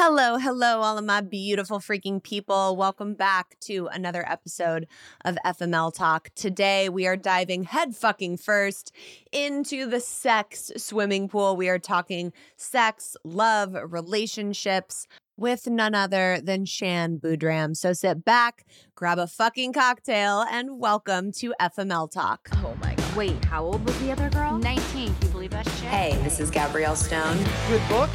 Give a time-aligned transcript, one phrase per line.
[0.00, 2.76] Hello, hello, all of my beautiful freaking people.
[2.76, 4.86] Welcome back to another episode
[5.24, 6.30] of FML Talk.
[6.36, 8.92] Today, we are diving head fucking first
[9.32, 11.56] into the sex swimming pool.
[11.56, 17.76] We are talking sex, love, relationships with none other than Shan Boodram.
[17.76, 22.48] So sit back, grab a fucking cocktail, and welcome to FML Talk.
[22.58, 23.16] Oh my god.
[23.16, 24.58] Wait, how old was the other girl?
[24.58, 25.12] 19.
[25.12, 25.88] Can you believe that shit?
[25.88, 27.36] Hey, this is Gabrielle Stone.
[27.68, 28.10] Good book?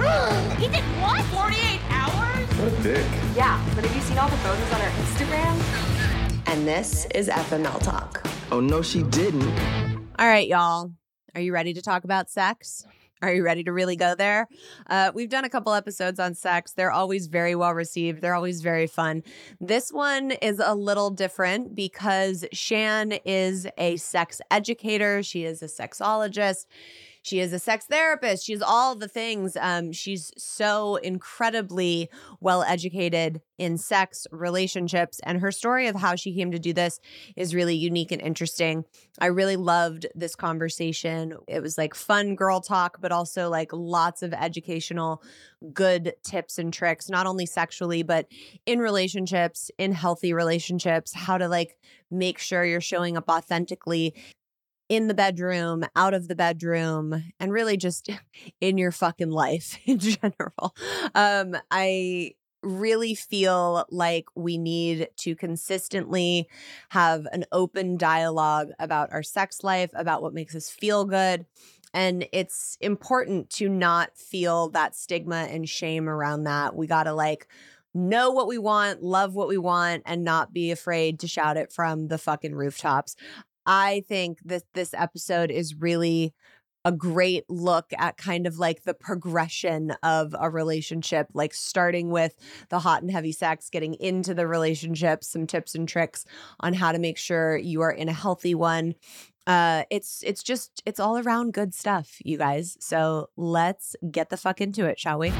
[0.58, 1.22] he did what?
[1.26, 2.48] 48 hours?
[2.58, 3.06] What a dick.
[3.36, 6.48] Yeah, but have you seen all the photos on her Instagram?
[6.48, 8.26] And this is FML Talk.
[8.50, 9.52] Oh, no, she didn't.
[10.18, 10.92] All right, y'all.
[11.34, 12.86] Are you ready to talk about sex?
[13.22, 14.48] Are you ready to really go there?
[14.88, 16.72] Uh, we've done a couple episodes on sex.
[16.72, 18.22] They're always very well received.
[18.22, 19.22] They're always very fun.
[19.60, 25.66] This one is a little different because Shan is a sex educator, she is a
[25.66, 26.64] sexologist.
[27.22, 28.44] She is a sex therapist.
[28.44, 29.56] She's all the things.
[29.60, 32.08] Um, she's so incredibly
[32.40, 36.98] well educated in sex, relationships, and her story of how she came to do this
[37.36, 38.84] is really unique and interesting.
[39.18, 41.34] I really loved this conversation.
[41.46, 45.22] It was like fun girl talk, but also like lots of educational,
[45.74, 48.26] good tips and tricks, not only sexually, but
[48.64, 51.76] in relationships, in healthy relationships, how to like
[52.10, 54.14] make sure you're showing up authentically
[54.90, 58.10] in the bedroom, out of the bedroom, and really just
[58.60, 60.74] in your fucking life in general.
[61.14, 66.46] Um, I really feel like we need to consistently
[66.90, 71.46] have an open dialogue about our sex life, about what makes us feel good.
[71.94, 76.76] And it's important to not feel that stigma and shame around that.
[76.76, 77.48] We got to like
[77.94, 81.72] know what we want, love what we want, and not be afraid to shout it
[81.72, 83.16] from the fucking rooftops.
[83.66, 86.34] I think that this episode is really
[86.84, 92.34] a great look at kind of like the progression of a relationship, like starting with
[92.70, 96.24] the hot and heavy sex, getting into the relationship, some tips and tricks
[96.60, 98.94] on how to make sure you are in a healthy one.
[99.46, 102.76] Uh, it's it's just it's all around good stuff, you guys.
[102.80, 105.32] So let's get the fuck into it, shall we?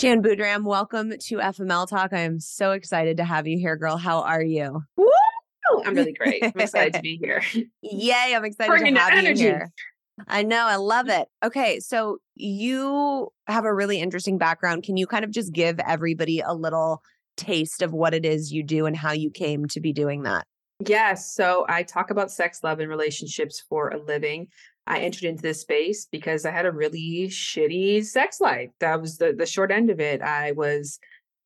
[0.00, 2.14] Shan Boodram, welcome to FML Talk.
[2.14, 3.98] I am so excited to have you here, girl.
[3.98, 4.80] How are you?
[4.96, 5.06] Woo!
[5.84, 6.42] I'm really great.
[6.42, 7.42] I'm excited to be here.
[7.82, 9.42] Yay, I'm excited Bringing to have energy.
[9.42, 9.72] you here.
[10.26, 11.28] I know, I love it.
[11.44, 14.84] Okay, so you have a really interesting background.
[14.84, 17.02] Can you kind of just give everybody a little
[17.36, 20.46] taste of what it is you do and how you came to be doing that?
[20.86, 21.34] Yes.
[21.34, 24.48] So I talk about sex, love, and relationships for a living.
[24.86, 28.70] I entered into this space because I had a really shitty sex life.
[28.80, 30.22] That was the, the short end of it.
[30.22, 30.98] I was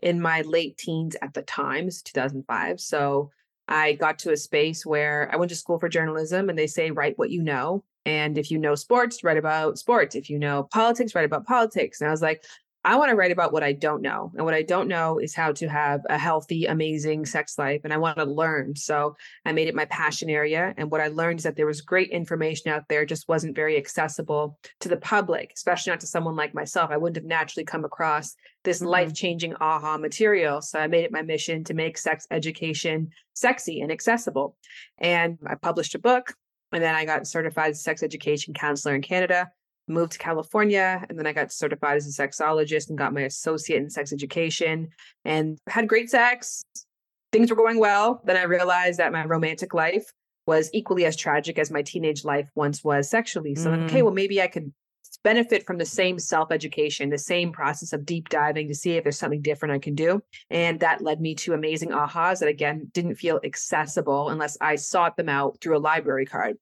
[0.02, 2.80] in my late teens at the time, it's 2005.
[2.80, 3.30] So
[3.68, 6.90] I got to a space where I went to school for journalism and they say,
[6.90, 7.84] write what you know.
[8.06, 10.14] And if you know sports, write about sports.
[10.14, 12.00] If you know politics, write about politics.
[12.00, 12.44] And I was like,
[12.86, 14.30] I want to write about what I don't know.
[14.36, 17.80] And what I don't know is how to have a healthy, amazing sex life.
[17.82, 18.76] And I want to learn.
[18.76, 20.74] So I made it my passion area.
[20.76, 23.78] And what I learned is that there was great information out there, just wasn't very
[23.78, 26.90] accessible to the public, especially not to someone like myself.
[26.90, 28.34] I wouldn't have naturally come across
[28.64, 28.86] this Mhm.
[28.86, 30.60] life changing aha material.
[30.60, 34.56] So I made it my mission to make sex education sexy and accessible.
[34.98, 36.34] And I published a book.
[36.72, 39.52] And then I got certified sex education counselor in Canada
[39.88, 43.82] moved to California, and then I got certified as a sexologist and got my associate
[43.82, 44.88] in sex education
[45.24, 46.62] and had great sex.
[47.32, 48.22] Things were going well.
[48.24, 50.12] Then I realized that my romantic life
[50.46, 53.54] was equally as tragic as my teenage life once was sexually.
[53.54, 54.04] So, I'm okay, mm.
[54.04, 54.72] well, maybe I could
[55.22, 59.02] benefit from the same self education, the same process of deep diving to see if
[59.02, 60.22] there's something different I can do.
[60.50, 65.16] And that led me to amazing ahas that, again, didn't feel accessible unless I sought
[65.16, 66.56] them out through a library card.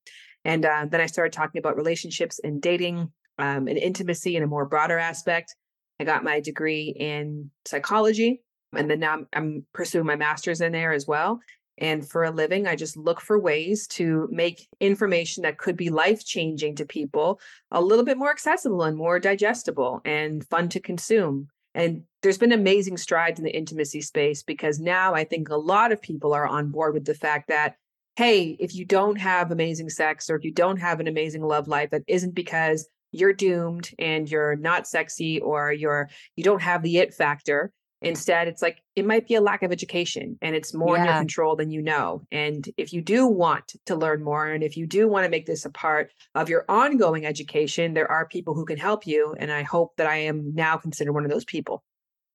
[0.44, 4.48] And uh, then I started talking about relationships and dating um, and intimacy in a
[4.48, 5.54] more broader aspect.
[6.00, 8.42] I got my degree in psychology,
[8.74, 11.40] and then now I'm, I'm pursuing my master's in there as well.
[11.78, 15.90] And for a living, I just look for ways to make information that could be
[15.90, 20.80] life changing to people a little bit more accessible and more digestible and fun to
[20.80, 21.48] consume.
[21.74, 25.92] And there's been amazing strides in the intimacy space because now I think a lot
[25.92, 27.76] of people are on board with the fact that
[28.16, 31.68] hey, if you don't have amazing sex or if you don't have an amazing love
[31.68, 36.82] life, that isn't because you're doomed and you're not sexy or you're you don't have
[36.82, 37.72] the it factor.
[38.04, 41.14] Instead, it's like it might be a lack of education and it's more in your
[41.14, 42.22] control than you know.
[42.32, 45.46] And if you do want to learn more and if you do want to make
[45.46, 49.36] this a part of your ongoing education, there are people who can help you.
[49.38, 51.84] And I hope that I am now considered one of those people.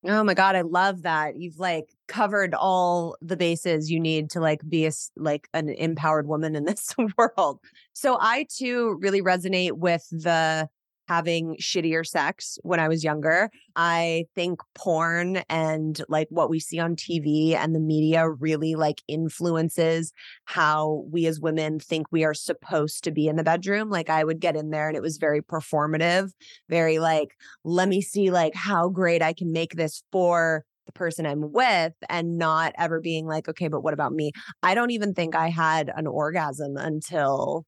[0.05, 1.38] Oh my god, I love that.
[1.38, 6.27] You've like covered all the bases you need to like be a like an empowered
[6.27, 7.59] woman in this world.
[7.94, 10.69] So I too really resonate with the
[11.07, 13.50] having shittier sex when I was younger.
[13.75, 19.01] I think porn and like what we see on TV and the media really like
[19.07, 20.12] influences
[20.45, 23.89] how we as women think we are supposed to be in the bedroom.
[23.89, 26.31] Like I would get in there and it was very performative,
[26.69, 27.30] very like
[27.63, 31.94] let me see like how great I can make this for the person I'm with
[32.09, 34.31] and not ever being like, okay, but what about me?
[34.63, 37.65] I don't even think I had an orgasm until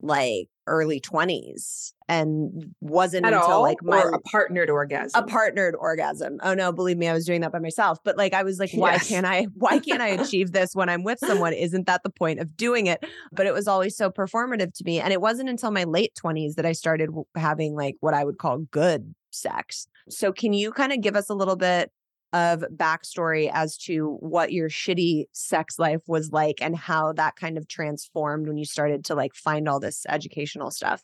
[0.00, 5.22] like early 20s and wasn't At until all, like my or a partnered orgasm.
[5.22, 6.38] a partnered orgasm.
[6.42, 7.98] Oh no, believe me, I was doing that by myself.
[8.04, 9.08] But like I was like, why Yes.
[9.08, 11.52] can't I why can't I achieve this when I'm with someone?
[11.52, 13.04] Isn't that the point of doing it?
[13.32, 15.00] But it was always so performative to me.
[15.00, 18.38] And it wasn't until my late 20s that I started having like what I would
[18.38, 19.86] call good sex.
[20.08, 21.90] So can you kind of give us a little bit
[22.32, 27.56] of backstory as to what your shitty sex life was like and how that kind
[27.56, 31.02] of transformed when you started to like find all this educational stuff?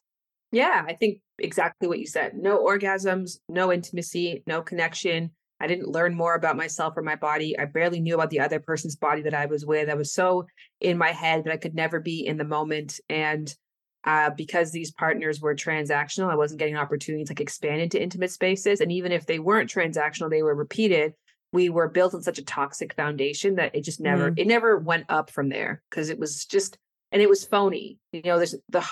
[0.50, 2.34] Yeah, I think exactly what you said.
[2.34, 5.30] No orgasms, no intimacy, no connection.
[5.60, 7.58] I didn't learn more about myself or my body.
[7.58, 9.88] I barely knew about the other person's body that I was with.
[9.88, 10.46] I was so
[10.80, 12.98] in my head that I could never be in the moment.
[13.08, 13.54] And
[14.04, 18.80] uh, because these partners were transactional, I wasn't getting opportunities like expand into intimate spaces.
[18.80, 21.14] And even if they weren't transactional, they were repeated.
[21.52, 25.06] We were built on such a toxic foundation that it just never, it never went
[25.08, 26.78] up from there because it was just
[27.12, 27.98] and it was phony.
[28.12, 28.84] You know, there's the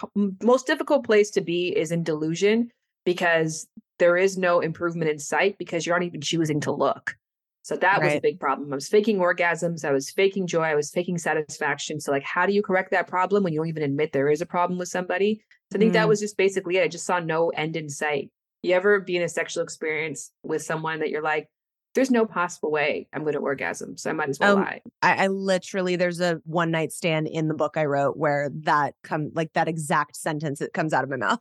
[0.43, 2.71] most difficult place to be is in delusion
[3.05, 3.67] because
[3.99, 7.17] there is no improvement in sight because you aren't even choosing to look.
[7.63, 8.73] So that was a big problem.
[8.73, 12.01] I was faking orgasms, I was faking joy, I was faking satisfaction.
[12.01, 14.41] So like how do you correct that problem when you don't even admit there is
[14.41, 15.43] a problem with somebody?
[15.73, 16.09] So I think that Mm.
[16.09, 16.83] was just basically it.
[16.85, 18.31] I just saw no end in sight.
[18.63, 21.49] You ever be in a sexual experience with someone that you're like,
[21.95, 24.81] there's no possible way I'm going to orgasm, so I might as well Um, lie.
[25.03, 28.95] I, I literally there's a one night stand in the book I wrote where that
[29.03, 31.41] come like that exact sentence that comes out of my mouth.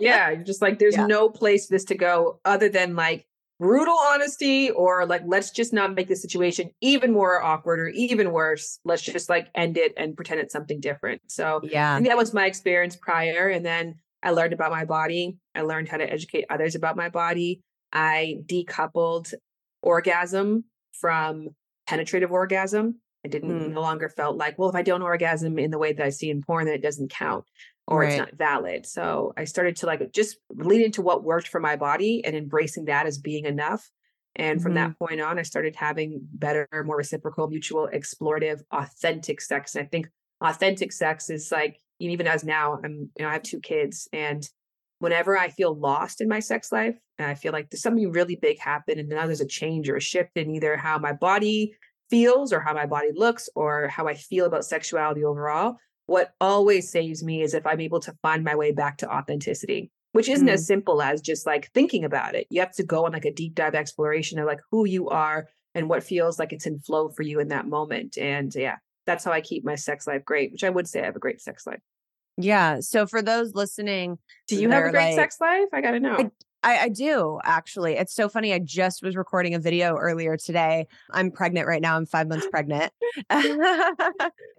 [0.00, 1.06] yeah you're just like there's Yeah.
[1.06, 3.26] no place for this to go other than like
[3.58, 8.32] brutal honesty or like let's just not make the situation even more awkward or even
[8.32, 8.78] worse.
[8.84, 11.22] Let's just like end it and pretend it's something different.
[11.28, 11.98] So yeah.
[12.00, 15.38] that was my experience prior and then i learned about my body.
[15.54, 17.62] I learned how to educate others about my body.
[17.92, 19.32] I decoupled
[19.82, 21.48] orgasm from
[21.86, 23.00] penetrative orgasm.
[23.24, 23.72] I didn't Mm.
[23.74, 26.30] no longer felt like well if i don't orgasm in the way that i see
[26.30, 27.44] in porn then it doesn't count
[27.88, 28.84] or it's not valid.
[28.86, 32.86] So I started to like just lean into what worked for my body and embracing
[32.86, 33.88] that as being enough.
[34.34, 35.04] And from that mm-hmm.
[35.04, 39.74] point on, I started having better, more reciprocal, mutual, explorative, authentic sex.
[39.74, 40.08] And I think
[40.42, 44.08] authentic sex is like, even as now, I'm, you know, I have two kids.
[44.12, 44.46] And
[44.98, 48.36] whenever I feel lost in my sex life, and I feel like there's something really
[48.36, 51.74] big happened, and now there's a change or a shift in either how my body
[52.10, 56.90] feels or how my body looks or how I feel about sexuality overall what always
[56.90, 60.48] saves me is if I'm able to find my way back to authenticity, which isn't
[60.48, 60.66] as mm.
[60.66, 62.46] simple as just like thinking about it.
[62.48, 65.48] You have to go on like a deep dive exploration of like who you are
[65.74, 68.16] and what feels like it's in flow for you in that moment.
[68.16, 71.04] And yeah, that's how I keep my sex life great, which I would say I
[71.04, 71.80] have a great sex life.
[72.38, 72.80] Yeah.
[72.80, 74.18] So for those listening,
[74.48, 75.68] Do you have a great like- sex life?
[75.72, 76.16] I gotta know.
[76.16, 76.30] I,
[76.74, 77.94] I do actually.
[77.94, 78.52] It's so funny.
[78.52, 80.86] I just was recording a video earlier today.
[81.10, 81.96] I'm pregnant right now.
[81.96, 82.92] I'm five months pregnant.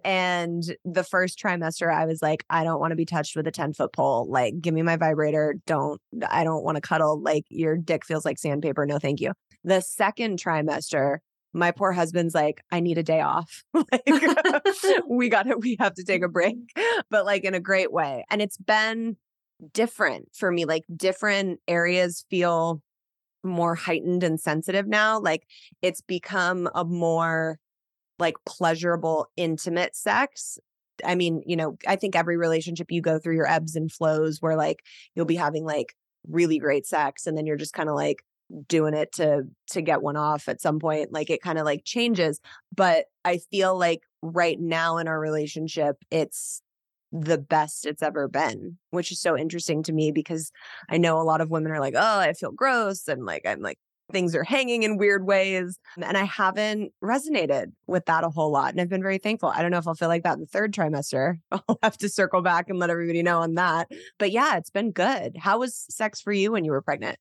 [0.04, 3.51] and the first trimester, I was like, I don't want to be touched with a
[3.51, 4.25] 10 foot pole.
[4.30, 5.56] Like, give me my vibrator.
[5.65, 7.21] Don't, I don't want to cuddle.
[7.21, 8.85] Like, your dick feels like sandpaper.
[8.85, 9.33] No, thank you.
[9.64, 11.18] The second trimester,
[11.54, 13.64] my poor husband's like, I need a day off.
[13.73, 14.04] like,
[15.09, 15.59] we got it.
[15.59, 16.56] We have to take a break,
[17.09, 18.23] but like in a great way.
[18.30, 19.18] And it's been
[19.73, 20.66] different for me.
[20.66, 22.81] Like different areas feel
[23.44, 25.19] more heightened and sensitive now.
[25.19, 25.47] Like
[25.81, 27.59] it's become a more
[28.19, 30.57] like pleasurable, intimate sex.
[31.06, 34.42] I mean, you know, I think every relationship you go through your ebbs and flows
[34.42, 34.83] where like
[35.16, 35.94] you'll be having like
[36.28, 38.23] really great sex and then you're just kind of like
[38.68, 41.83] doing it to to get one off at some point like it kind of like
[41.83, 42.40] changes
[42.73, 46.61] but i feel like right now in our relationship it's
[47.11, 50.52] the best it's ever been which is so interesting to me because
[50.90, 53.61] i know a lot of women are like oh i feel gross and like i'm
[53.61, 53.80] like
[54.11, 58.71] things are hanging in weird ways and i haven't resonated with that a whole lot
[58.71, 59.49] and i've been very thankful.
[59.49, 61.35] I don't know if i'll feel like that in the third trimester.
[61.52, 64.92] I'll have to circle back and let everybody know on that but yeah it's been
[64.92, 65.37] good.
[65.37, 67.18] How was sex for you when you were pregnant?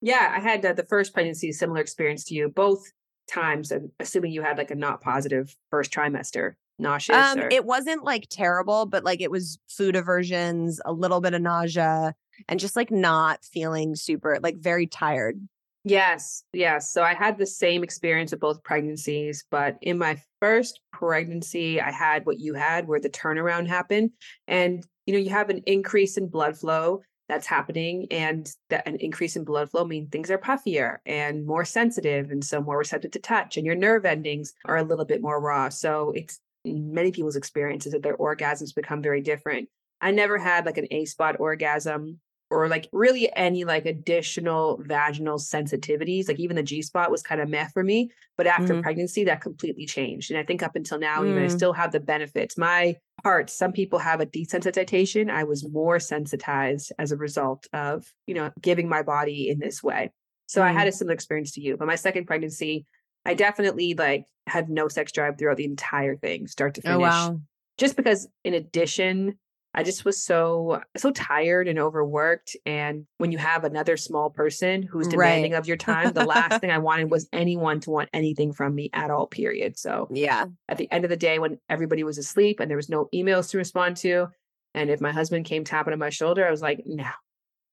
[0.00, 2.84] Yeah, I had uh, the first pregnancy, similar experience to you, both
[3.28, 3.72] times.
[3.72, 7.16] I'm assuming you had like a not positive first trimester, nauseous.
[7.16, 11.34] Um, or- it wasn't like terrible, but like it was food aversions, a little bit
[11.34, 12.14] of nausea,
[12.48, 15.40] and just like not feeling super, like very tired.
[15.84, 16.92] Yes, yes.
[16.92, 21.90] So I had the same experience with both pregnancies, but in my first pregnancy, I
[21.90, 24.10] had what you had where the turnaround happened.
[24.46, 28.96] And, you know, you have an increase in blood flow that's happening and that an
[28.96, 33.10] increase in blood flow means things are puffier and more sensitive and so more receptive
[33.12, 37.12] to touch and your nerve endings are a little bit more raw so it's many
[37.12, 39.68] people's experiences that their orgasms become very different
[40.00, 45.36] i never had like an a spot orgasm or like really any like additional vaginal
[45.36, 46.28] sensitivities.
[46.28, 48.10] Like even the G spot was kind of meh for me.
[48.38, 48.82] But after Mhm.
[48.82, 50.30] pregnancy, that completely changed.
[50.30, 51.50] And I think up until now, even I Mm.
[51.50, 52.56] still have the benefits.
[52.56, 55.30] My parts, some people have a desensitization.
[55.30, 59.82] I was more sensitized as a result of, you know, giving my body in this
[59.82, 60.10] way.
[60.46, 61.76] So I had a similar experience to you.
[61.76, 62.86] But my second pregnancy,
[63.28, 66.96] I definitely like had no sex drive throughout the entire thing, start to oh, finish
[66.96, 67.00] Oh
[67.32, 67.40] wow.
[67.76, 69.38] just because in addition
[69.74, 74.82] i just was so so tired and overworked and when you have another small person
[74.82, 75.58] who's demanding Right.
[75.58, 78.88] of your time the last thing i wanted was anyone to want anything from me
[78.94, 80.46] at all period so Yeah.
[80.70, 83.50] at the end of the day when everybody was asleep and there was no emails
[83.50, 84.28] to respond to
[84.74, 87.04] and if my husband came tapping on my shoulder i was like no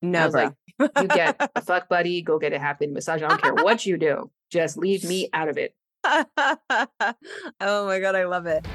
[0.01, 0.53] No, was like,
[1.01, 3.85] you get a fuck buddy go get a half day massage i don't care what
[3.85, 8.65] you do just leave me out of it oh my god, I love it.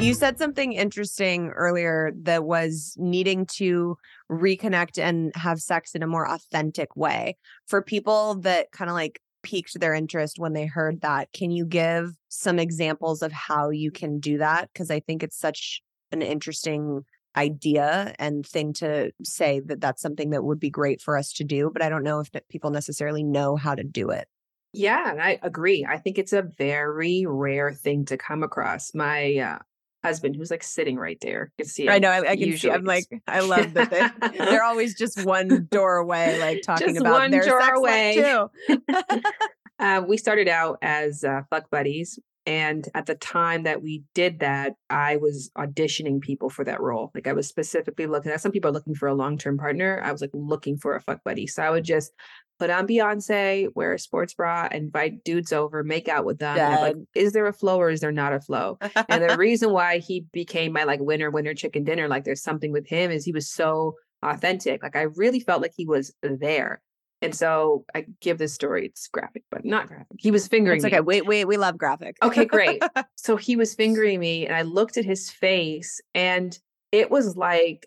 [0.00, 3.98] You said something interesting earlier that was needing to
[4.30, 7.36] reconnect and have sex in a more authentic way.
[7.66, 11.66] For people that kind of like piqued their interest when they heard that, can you
[11.66, 14.70] give some examples of how you can do that?
[14.72, 17.04] Because I think it's such an interesting
[17.36, 21.44] idea and thing to say that that's something that would be great for us to
[21.44, 21.70] do.
[21.72, 24.28] But I don't know if people necessarily know how to do it.
[24.72, 25.84] Yeah, and I agree.
[25.88, 28.94] I think it's a very rare thing to come across.
[28.94, 29.58] My uh,
[30.04, 31.86] husband, who's like sitting right there, you can see.
[31.86, 31.90] It.
[31.90, 32.10] I know.
[32.10, 32.70] I, I can see.
[32.70, 37.00] I'm like, I love that they, they're always just one door away, like talking Just
[37.00, 38.22] about one their door sex away.
[38.22, 39.22] life too.
[39.80, 44.40] uh, we started out as uh, fuck buddies, and at the time that we did
[44.40, 47.10] that, I was auditioning people for that role.
[47.14, 50.00] Like I was specifically looking at some people are looking for a long term partner.
[50.02, 52.12] I was like looking for a fuck buddy, so I would just
[52.58, 56.56] put on Beyonce, wear a sports bra, invite dudes over, make out with them.
[56.80, 58.78] Like, is there a flow or is there not a flow?
[59.08, 62.72] and the reason why he became my like winner winner chicken dinner like there's something
[62.72, 66.82] with him is he was so authentic like i really felt like he was there
[67.22, 70.92] and so i give this story it's graphic but not graphic he was fingering it's
[70.92, 71.00] me.
[71.00, 72.16] Wait, wait, we love graphic.
[72.22, 72.82] okay great
[73.16, 76.58] so he was fingering me and i looked at his face and
[76.92, 77.86] it was like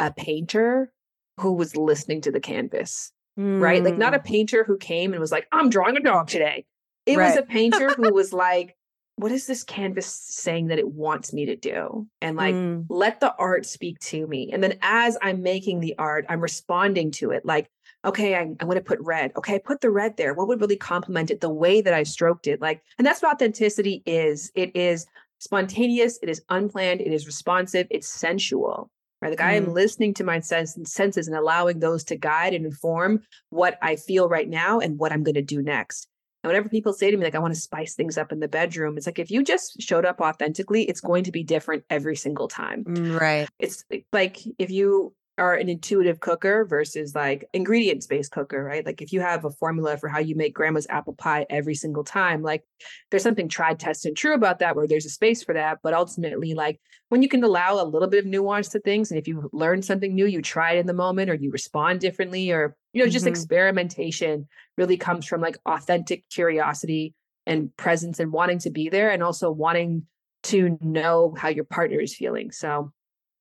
[0.00, 0.92] a painter
[1.40, 3.12] who was listening to the canvas
[3.60, 3.84] right?
[3.84, 6.64] Like not a Mm, painter who came and was like, I'm drawing a dog today.
[7.06, 8.76] It was a painter who was like,
[9.16, 12.06] what is this canvas saying that it wants me to do?
[12.20, 14.50] And like, mm, let the art speak to me.
[14.52, 17.44] And then as I'm making the art, I'm responding to it.
[17.44, 17.68] Like,
[18.08, 19.32] okay, I'm, I'm going to put red.
[19.36, 20.34] Okay, I put the red there.
[20.34, 21.40] What would really complement it?
[21.40, 22.60] The way that I stroked it.
[22.60, 24.50] Like, and that's what authenticity is.
[24.54, 25.06] It is
[25.38, 26.18] spontaneous.
[26.22, 27.00] It is unplanned.
[27.00, 27.86] It is responsive.
[27.90, 28.90] It's sensual.
[29.20, 29.30] Right.
[29.30, 29.72] Like I am Mm.
[29.72, 34.28] listening to my sense, senses and allowing those to guide and inform what I feel
[34.28, 36.06] right now and what I'm going to do next.
[36.44, 38.46] And whenever people say to me, like, I want to spice things up in the
[38.46, 42.14] bedroom, it's like if you just showed up authentically, it's going to be different every
[42.14, 42.84] single time.
[42.84, 43.48] mm, right.
[43.58, 48.84] It's like if you are an intuitive cooker versus like ingredients based cooker, right?
[48.84, 52.04] Like if you have a formula for how you make grandma's apple pie every single
[52.04, 52.64] time, like
[53.10, 55.78] there's something tried, tested, and true about that where there's a space for that.
[55.82, 59.18] But ultimately, like when you can allow a little bit of nuance to things, and
[59.18, 62.50] if you learn something new, you try it in the moment or you respond differently,
[62.50, 63.28] or you know, just Mhm.
[63.28, 67.14] experimentation really comes from like authentic curiosity
[67.46, 70.06] and presence and wanting to be there and also wanting
[70.44, 72.50] to know how your partner is feeling.
[72.50, 72.92] So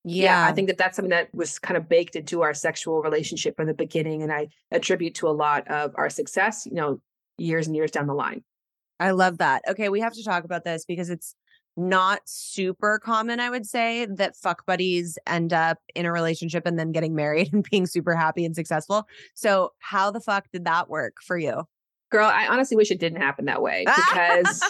[0.04, 0.46] Yeah.
[0.46, 3.68] I think that that's something that was kind of baked into our sexual relationship from
[3.68, 4.24] the beginning.
[4.24, 7.02] And I attribute to a lot of our success, you know,
[7.38, 8.44] years and years down the line.
[9.00, 9.62] I love that.
[9.68, 11.36] Okay, we have to talk about this because it's
[11.76, 16.78] not super common, I would say, that fuck buddies end up in a relationship and
[16.78, 19.08] then getting married and being super happy and successful.
[19.36, 21.64] So, how the fuck did that work for you?
[22.10, 24.64] Girl, I honestly wish it didn't happen that way because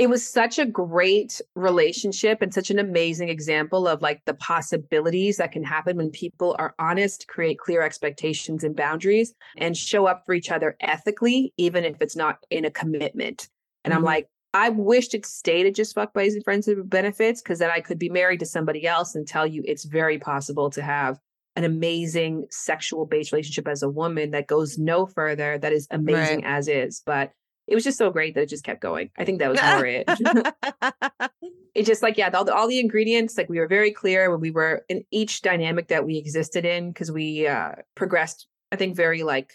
[0.00, 5.36] it was such a great relationship and such an amazing example of like the possibilities
[5.36, 10.22] that can happen when people are honest, create clear expectations and boundaries, and show up
[10.24, 13.50] for each other ethically, even if it's not in a commitment.
[13.84, 14.06] And I'm Mhm.
[14.06, 17.70] like, I wished it stayed at just fuck buddies and friends with benefits because then
[17.70, 21.20] I could be married to somebody else and tell you it's very possible to have
[21.56, 26.42] an amazing sexual based relationship as a woman that goes no further, that is amazing
[26.46, 27.02] as is.
[27.04, 27.32] But
[27.70, 29.10] it was just so great that it just kept going.
[29.16, 30.04] I think that was more it.
[31.74, 34.40] it just like, yeah, all the, all the ingredients, like we were very clear when
[34.40, 38.96] we were in each dynamic that we existed in because we uh, progressed, I think,
[38.96, 39.52] very like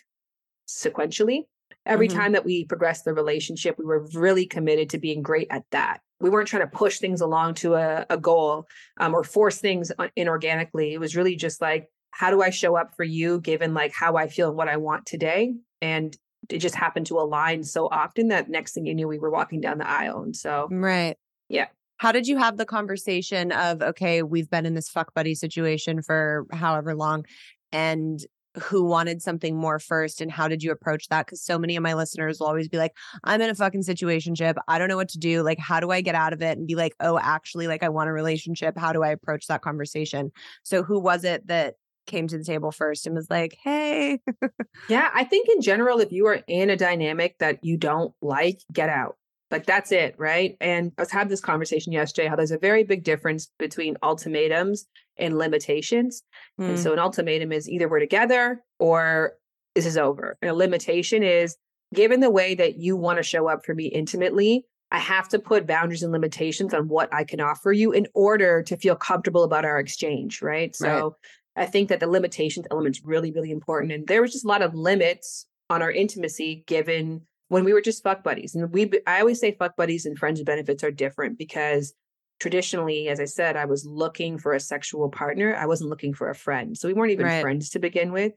[0.67, 1.43] sequentially.
[1.85, 2.13] Every Mhm.
[2.13, 5.99] time that we progressed the relationship, we were really committed to being great at that.
[6.19, 8.65] We weren't trying to push things along to a, a goal
[8.99, 10.93] um, or force things inorganically.
[10.93, 14.15] It was really just like, how do I show up for you given like how
[14.15, 15.53] I feel and what I want today?
[15.81, 16.15] And
[16.49, 19.61] it just happened to align so often that next thing you knew, we were walking
[19.61, 20.21] down the aisle.
[20.21, 21.17] And so, right.
[21.49, 21.67] Yeah.
[21.97, 26.01] How did you have the conversation of, okay, we've been in this fuck buddy situation
[26.01, 27.25] for however long
[27.71, 28.19] and
[28.61, 31.25] who wanted something more first and how did you approach that?
[31.25, 34.55] Because so many of my listeners will always be like, I'm in a fucking situationship.
[34.67, 35.43] I don't know what to do.
[35.43, 37.89] Like, how do I get out of it and be like, oh, actually, like I
[37.89, 38.77] want a relationship?
[38.77, 40.31] How do I approach that conversation?
[40.63, 41.75] So who was it that
[42.05, 44.19] came to the table first and was like, hey,
[44.87, 48.59] yeah, I think in general, if you are in a dynamic that you don't like,
[48.71, 49.17] get out.
[49.51, 50.57] Like that's it, right?
[50.59, 54.85] And I was having this conversation yesterday how there's a very big difference between ultimatums
[55.17, 56.23] and limitations.
[56.67, 59.33] And Hmm, so an ultimatum is either we're together or
[59.75, 60.37] this is over.
[60.41, 61.57] And a limitation is
[61.93, 65.39] given the way that you want to show up for me intimately, I have to
[65.39, 69.43] put boundaries and limitations on what I can offer you in order to feel comfortable
[69.43, 70.75] about our exchange, right?
[70.75, 71.15] So
[71.55, 73.91] I think that the limitations element is really, really important.
[73.91, 77.81] And there was just a lot of limits on our intimacy given when we were
[77.81, 78.55] just fuck buddies.
[78.55, 81.93] And we, I always say fuck buddies and friends with benefits are different because
[82.39, 85.55] traditionally, as I said, I was looking for a sexual partner.
[85.55, 86.77] I wasn't looking for a friend.
[86.77, 87.41] So we weren't even Right.
[87.41, 88.33] friends to begin with.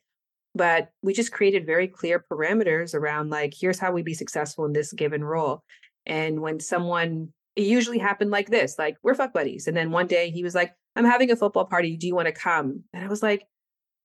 [0.55, 4.73] But we just created very clear parameters around like, here's how we be successful in
[4.73, 5.63] this given role.
[6.07, 9.67] And when someone, it usually happened like this, like we're fuck buddies.
[9.67, 11.97] And then one day he was like, I'm having a football party.
[11.97, 12.85] Do you want to come?
[12.95, 13.45] And I was like,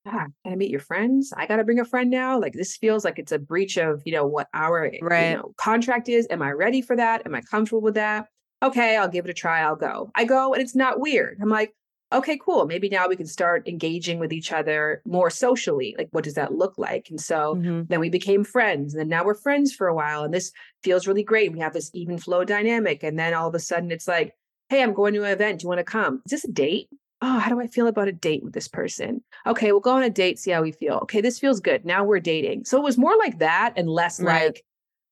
[0.07, 1.31] ah, can I meet your friends?
[1.38, 2.39] I got to bring a friend now.
[2.39, 5.29] Like this feels like it's a breach of, you know, what our Right.
[5.29, 6.27] you know, contract is.
[6.31, 7.22] Am I ready for that?
[7.27, 8.27] Am I comfortable with that?
[8.63, 9.62] Okay, I'll give it a try.
[9.62, 10.10] I'll go.
[10.15, 11.38] I go and it's not weird.
[11.41, 11.74] I'm like,
[12.13, 12.65] okay, cool.
[12.65, 15.96] Maybe now we can start engaging with each other more socially.
[15.98, 17.08] Like, what does that look like?
[17.10, 17.88] And so mhm.
[17.88, 18.93] then we became friends.
[18.93, 20.24] And then now we're friends for a while.
[20.24, 20.51] And this
[20.84, 21.51] feels really great.
[21.51, 23.03] We have this even flow dynamic.
[23.03, 24.34] And then all of a sudden it's like,
[24.70, 25.60] hey, I'm going to an event.
[25.60, 26.22] Do you want to come?
[26.25, 26.88] Is this a date?
[27.22, 29.24] Oh, how do I feel about a date with this person?
[29.48, 30.96] Okay, we'll go on a date, see how we feel.
[31.03, 31.85] Okay, this feels good.
[31.85, 32.66] Now we're dating.
[32.66, 34.48] So it was more like that and less Right.
[34.48, 34.66] like,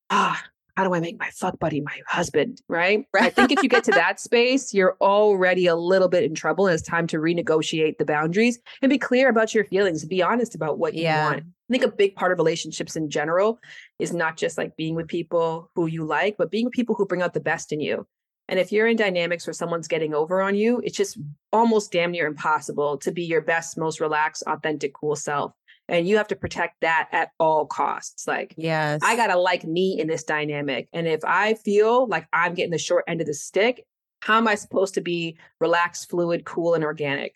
[0.10, 0.43] ah,
[0.77, 2.62] how do I make my fuck buddy my husband?
[2.67, 3.05] Right.
[3.19, 6.67] I think if you get to that space, you're already a little bit in trouble.
[6.67, 10.05] And it's time to renegotiate the boundaries and be clear about your feelings.
[10.05, 11.25] Be honest about what you Yeah.
[11.31, 11.43] want.
[11.43, 13.60] I think a big part of relationships in general
[13.99, 17.05] is not just like being with people who you like, but being with people who
[17.05, 18.05] bring out the best in you.
[18.49, 21.17] And if you're in dynamics where someone's getting over on you, it's just
[21.53, 25.53] almost damn near impossible to be your best, most relaxed, authentic, cool self.
[25.91, 28.25] And you have to protect that at all costs.
[28.27, 29.01] Like, Yes.
[29.04, 30.88] I got to like me in this dynamic.
[30.93, 33.86] And if I feel like I'm getting the short end of the stick,
[34.21, 37.36] how am I supposed to be relaxed, fluid, cool, and organic?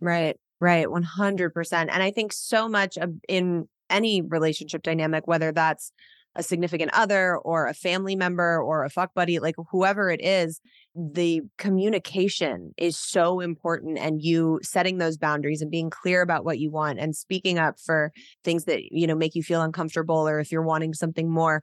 [0.00, 1.72] Right, right, 100%.
[1.72, 5.92] And I think so much in any relationship dynamic, whether that's
[6.36, 10.60] a significant other or a family member or a fuck buddy, like whoever it is,
[10.94, 16.58] the communication is so important and you setting those boundaries and being clear about what
[16.58, 20.40] you want and speaking up for things that, you know, make you feel uncomfortable or
[20.40, 21.62] if you're wanting something more.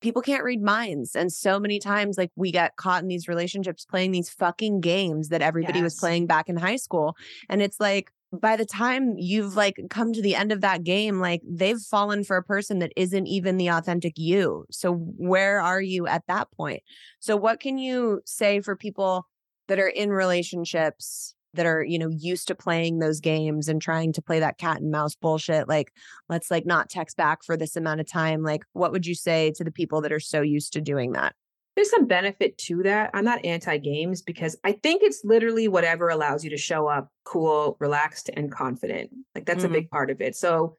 [0.00, 1.16] People can't read minds.
[1.16, 5.30] And so many times, like we get caught in these relationships playing these fucking games
[5.30, 7.16] that everybody was playing back in high school.
[7.48, 11.18] And it's like, by the time you've like come to the end of that game,
[11.18, 14.66] like they've fallen for a person that isn't even the authentic you.
[14.70, 16.82] So where are you at that point?
[17.20, 19.26] So what can you say for people
[19.68, 24.12] that are in relationships that are, you know, used to playing those games and trying
[24.12, 25.66] to play that cat and mouse bullshit?
[25.66, 25.92] Like,
[26.28, 28.42] let's like not text back for this amount of time.
[28.42, 31.34] Like, what would you say to the people that are so used to doing that?
[31.78, 33.10] There's some benefit to that.
[33.14, 37.08] I'm not anti games because I think it's literally whatever allows you to show up
[37.22, 39.10] cool, relaxed, and confident.
[39.36, 39.72] Like that's a Mhm.
[39.74, 40.34] big part of it.
[40.34, 40.76] So,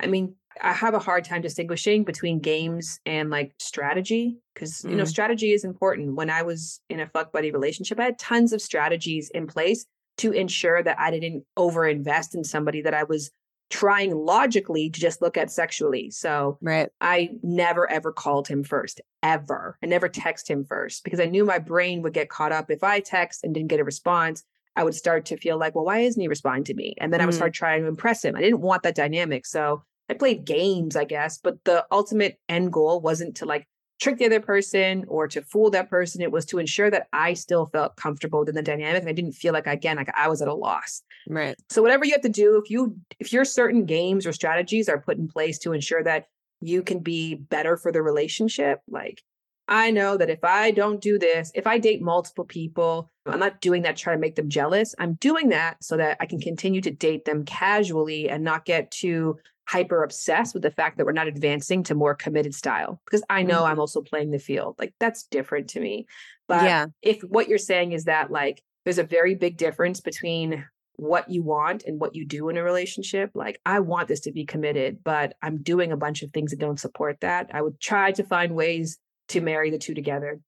[0.00, 4.96] I mean, I have a hard time distinguishing between games and like strategy because, you
[4.96, 5.08] know, Mm.
[5.08, 6.16] strategy is important.
[6.16, 9.86] When I was in a fuck buddy relationship, I had tons of strategies in place
[10.16, 13.30] to ensure that I didn't over invest in somebody that I was
[13.70, 16.10] trying logically to just look at sexually.
[16.10, 16.90] So, Right.
[17.00, 19.78] I never ever called him first, ever.
[19.82, 22.70] I never text him first because I knew my brain would get caught up.
[22.70, 24.42] If I text and didn't get a response,
[24.76, 26.94] I would start to feel like, well, why isn't he responding to me?
[26.98, 27.38] And then I would Mm.
[27.38, 28.36] start trying to impress him.
[28.36, 29.46] I didn't want that dynamic.
[29.46, 33.66] So I played games, I guess, but the ultimate end goal wasn't to like
[34.00, 36.22] trick the other person or to fool that person.
[36.22, 39.02] It was to ensure that I still felt comfortable within the dynamic.
[39.02, 41.02] And I didn't feel like, again, like I was at a loss.
[41.28, 41.56] Right.
[41.68, 45.00] So whatever you have to do, if you if your certain games or strategies are
[45.00, 46.26] put in place to ensure that
[46.60, 48.80] you can be better for the relationship.
[48.88, 49.22] Like,
[49.68, 53.60] I know that if I don't do this, if I date multiple people, I'm not
[53.60, 54.94] doing that to try to make them jealous.
[54.98, 58.90] I'm doing that so that I can continue to date them casually and not get
[58.90, 59.38] too
[59.70, 63.44] hyper obsessed with the fact that we're not advancing to more committed style because I
[63.44, 63.64] know.
[63.64, 64.74] I'm also playing the field.
[64.80, 66.06] Like that's different to me.
[66.48, 66.86] But yeah.
[67.02, 70.64] if what you're saying is that like there's a very big difference between
[70.96, 74.32] what you want and what you do in a relationship, like I want this to
[74.32, 77.50] be committed, but I'm doing a bunch of things that don't support that.
[77.54, 80.40] I would try to find ways to marry the two together.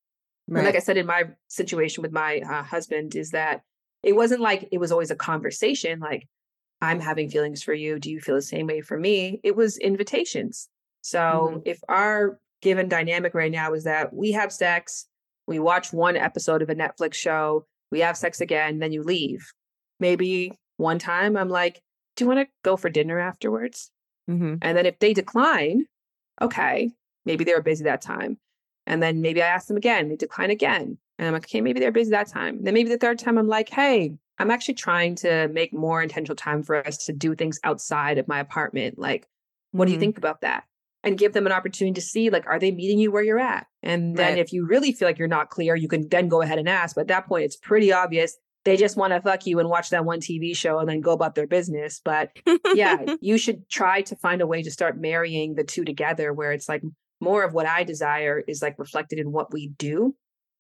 [0.49, 3.63] And like I said in my situation with my uh, husband, is that
[4.03, 6.27] it wasn't like it was always a conversation like,
[6.83, 7.99] I'm having feelings for you.
[7.99, 9.41] Do you feel the same way for me?
[9.43, 10.69] It was invitations.
[11.01, 11.63] So Mhm.
[11.65, 15.09] if our given dynamic right now is that we have sex,
[15.47, 19.53] we watch one episode of a Netflix show, we have sex again, then you leave.
[20.01, 21.81] Maybe one time I'm like,
[22.17, 23.91] do you want to go for dinner afterwards?
[24.29, 24.59] Mhm.
[24.61, 25.87] And then if they decline,
[26.41, 26.91] okay,
[27.25, 28.39] maybe they were busy that time.
[28.87, 30.99] And then maybe I ask them again, they decline again.
[31.19, 32.63] And I'm like, okay, maybe they're busy that time.
[32.63, 36.37] Then maybe the third time I'm like, hey, I'm actually trying to make more intentional
[36.37, 38.99] time for us to do things outside of my apartment.
[38.99, 39.27] Like,
[39.73, 40.01] what do you Mhm.
[40.01, 40.65] think about that?
[41.05, 43.67] And give them an opportunity to see, like, are they meeting you where you're at?
[43.83, 44.39] And then Right.
[44.39, 46.95] if you really feel like you're not clear, you can then go ahead and ask.
[46.95, 48.37] But at that point, it's pretty obvious.
[48.65, 51.11] They just want to fuck you and watch that one TV show and then go
[51.13, 52.01] about their business.
[52.05, 52.31] But
[52.75, 56.53] yeah, you should try to find a way to start marrying the two together where
[56.53, 56.83] it's like
[57.21, 60.15] more of what I desire is like reflected in what we do.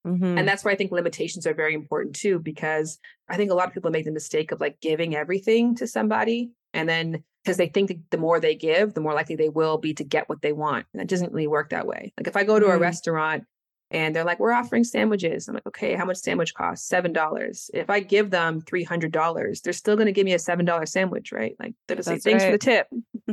[0.06, 0.38] Mhm.
[0.38, 3.68] And that's where I think limitations are very important too, because I think a lot
[3.68, 6.50] of people make the mistake of like giving everything to somebody.
[6.74, 9.78] And then because they think that the more they give, the more likely they will
[9.78, 10.86] be to get what they want.
[10.92, 12.12] And that doesn't really work that way.
[12.18, 12.80] Like if I go to a Mhm.
[12.80, 13.44] restaurant
[13.90, 15.46] and they're like, we're offering sandwiches.
[15.48, 16.88] I'm like, okay, how much sandwich costs?
[16.88, 17.70] $7.
[17.74, 21.54] If I give them $300, they're still going to give me a $7 sandwich, right?
[21.60, 22.88] Like they're going to say, thanks for the tip.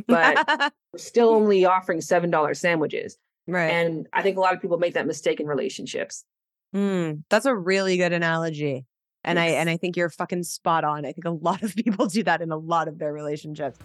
[0.08, 3.18] But we're still only offering $7 sandwiches.
[3.48, 3.70] right.
[3.72, 6.26] And I think a lot of people make that mistake in relationships.
[6.76, 8.86] Mm, that's a really good analogy.
[9.24, 11.06] And I and I think you're fucking spot on.
[11.06, 13.80] I think a lot of people do that in a lot of their relationships.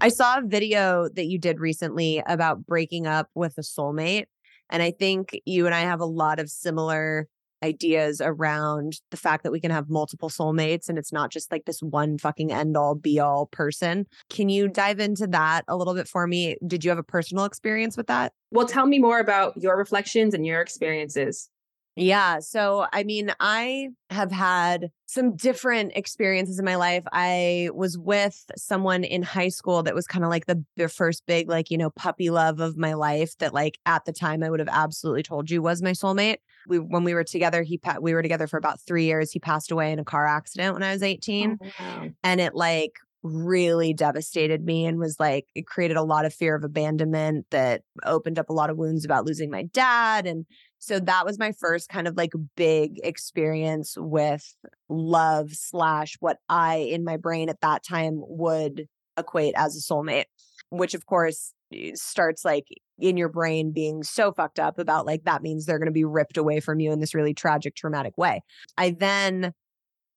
[0.00, 4.26] I saw a video that you did recently about breaking up with a soulmate.
[4.68, 7.26] And I think you and I have a lot of similar
[7.64, 11.64] ideas around the fact that we can have multiple soulmates and it's not just like
[11.64, 14.06] this one fucking end all be all person.
[14.28, 16.56] Can you dive into that a little bit for me?
[16.66, 18.32] Did you have a personal experience with that?
[18.50, 21.48] Well, tell me more about your reflections and your experiences.
[21.96, 22.40] Yeah.
[22.40, 27.04] So, I mean, I have had some different experiences in my life.
[27.12, 31.22] I was with someone in high school that was kind of like the, the first
[31.26, 34.50] big, like, you know, puppy love of my life that, like, at the time I
[34.50, 36.38] would have absolutely told you was my soulmate.
[36.66, 39.30] We, when we were together, he, pa- we were together for about three years.
[39.32, 42.08] He passed away in a car accident when I was 18 wow.
[42.22, 42.92] and it like
[43.24, 47.80] really devastated me and was like it created a lot of fear of abandonment that
[48.04, 50.44] opened up a lot of wounds about losing my dad and
[50.78, 54.54] so that was my first kind of like big experience with
[54.90, 60.26] love slash what i in my brain at that time would equate as a soulmate
[60.68, 61.54] which of course
[61.94, 62.66] starts like
[62.98, 66.04] in your brain being so fucked up about like that means they're going to be
[66.04, 68.42] ripped away from you in this really tragic traumatic way
[68.78, 69.52] i then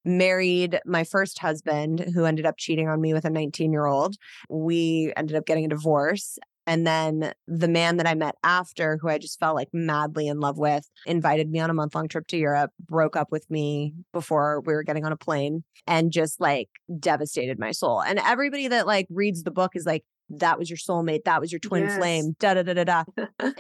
[0.08, 4.16] married my first husband who ended up cheating on me with a 19 year old.
[4.50, 6.40] We ended up getting a divorce.
[6.66, 10.42] And then the man that I met after, who I just felt like madly in
[10.42, 13.94] love with, invited me on a month long trip to Europe, broke up with me
[14.12, 16.68] before we were getting on a plane, and just like
[17.00, 18.02] devastated my soul.
[18.02, 21.52] And everybody that like reads the book is like, that was your soulmate, that was
[21.52, 21.98] your twin Yes.
[21.98, 23.04] flame, da da da da da.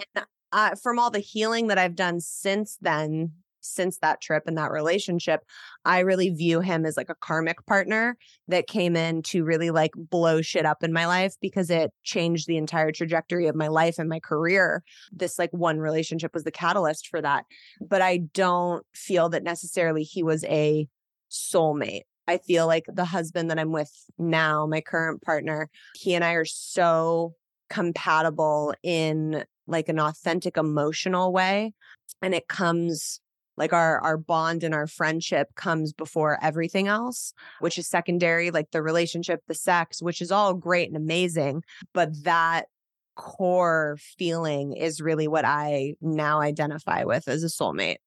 [0.53, 4.71] Uh, from all the healing that I've done since then, since that trip and that
[4.71, 5.41] relationship,
[5.83, 9.91] I really view him as like a karmic partner that came in to really like
[9.97, 13.99] blow shit up in my life because it changed the entire trajectory of my life
[13.99, 14.83] and my career.
[15.11, 17.43] This like one relationship was the catalyst for that.
[17.81, 20.87] But I don't feel that necessarily he was a
[21.29, 22.03] soulmate.
[22.27, 26.33] I feel like the husband that I'm with now, my current partner, he and I
[26.33, 27.33] are so
[27.69, 31.73] compatible in like an authentic emotional way
[32.21, 33.19] and it comes
[33.57, 38.71] like our our bond and our friendship comes before everything else which is secondary like
[38.71, 41.61] the relationship the sex which is all great and amazing
[41.93, 42.67] but that
[43.15, 47.97] core feeling is really what i now identify with as a soulmate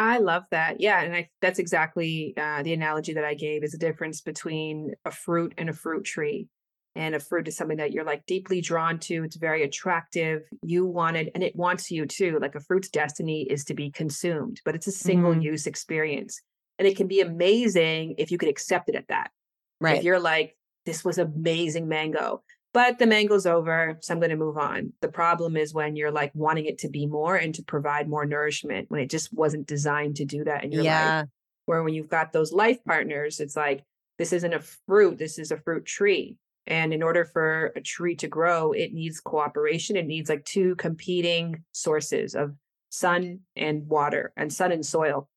[0.00, 0.80] I love that.
[0.80, 1.02] Yeah.
[1.02, 5.10] And I, that's exactly uh, the analogy that I gave is the difference between a
[5.10, 6.48] fruit and a fruit tree.
[6.96, 9.24] And a fruit is something that you're like deeply drawn to.
[9.24, 10.42] It's very attractive.
[10.62, 12.38] You wanted, and it wants you too.
[12.40, 16.40] Like a fruit's destiny is to be consumed, but it's a single use experience.
[16.78, 19.30] And it can be amazing if you could accept it at that.
[19.82, 19.98] Right.
[19.98, 24.36] If you're like, this was amazing mango, but the mango's over, so I'm going to
[24.36, 24.92] move on.
[25.00, 28.26] The problem is when you're like wanting it to be more and to provide more
[28.26, 31.20] nourishment when it just wasn't designed to do that in your yeah.
[31.20, 31.28] life.
[31.66, 33.84] Where when you've got those life partners, it's like,
[34.18, 36.36] this isn't a fruit, this is a fruit tree.
[36.66, 39.96] And in order for a tree to grow, it needs cooperation.
[39.96, 42.54] It needs like two competing sources of
[42.90, 45.28] sun and water and sun and soil.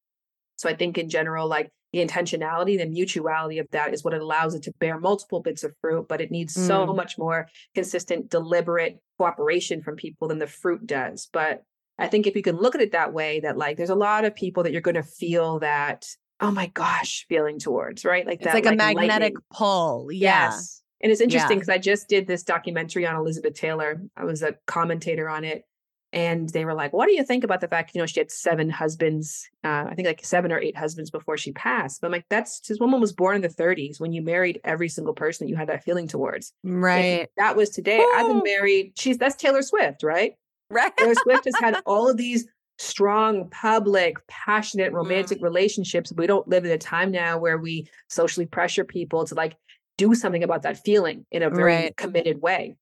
[0.58, 4.56] So I think in general, like the intentionality, the mutuality of that is what allows
[4.56, 6.68] it to bear multiple bits of fruit, but it needs mm.
[6.68, 11.30] so much more consistent, deliberate cooperation from people than the fruit does.
[11.32, 11.64] But
[12.00, 14.26] I think if you can look at it that way, that like there's a lot
[14.26, 16.08] of people that you're going to feel that,
[16.42, 18.26] oh my gosh, feeling towards, right?
[18.26, 19.38] Like it's that, like, like a magnetic lightning.
[19.54, 20.08] pull.
[20.12, 20.50] Yeah.
[20.50, 20.82] Yes.
[21.02, 21.76] And it's interesting because yeah.
[21.76, 24.02] I just did this documentary on Elizabeth Taylor.
[24.18, 25.64] I was a commentator on it
[26.14, 28.32] and they were like, "What do you think about the fact you know she had
[28.32, 29.50] seven husbands?
[29.64, 32.60] Uh, I think like seven or eight husbands before she passed." But I'm like, "That's
[32.62, 35.58] this woman was born in the 30s when you married every single person that you
[35.58, 37.24] had that feeling towards." Right.
[37.24, 38.00] If that was today.
[38.00, 38.14] Ooh.
[38.16, 38.94] I've been married.
[38.98, 40.34] She's that's Taylor Swift, right?
[40.70, 40.96] Right.
[40.96, 42.48] Taylor Swift has had all of these
[42.78, 45.44] strong, public, passionate, romantic mm.
[45.44, 46.14] relationships.
[46.16, 49.56] We don't live in a time now where we socially pressure people to like
[49.98, 51.98] do something about that feeling in a very right.
[51.98, 52.76] committed way.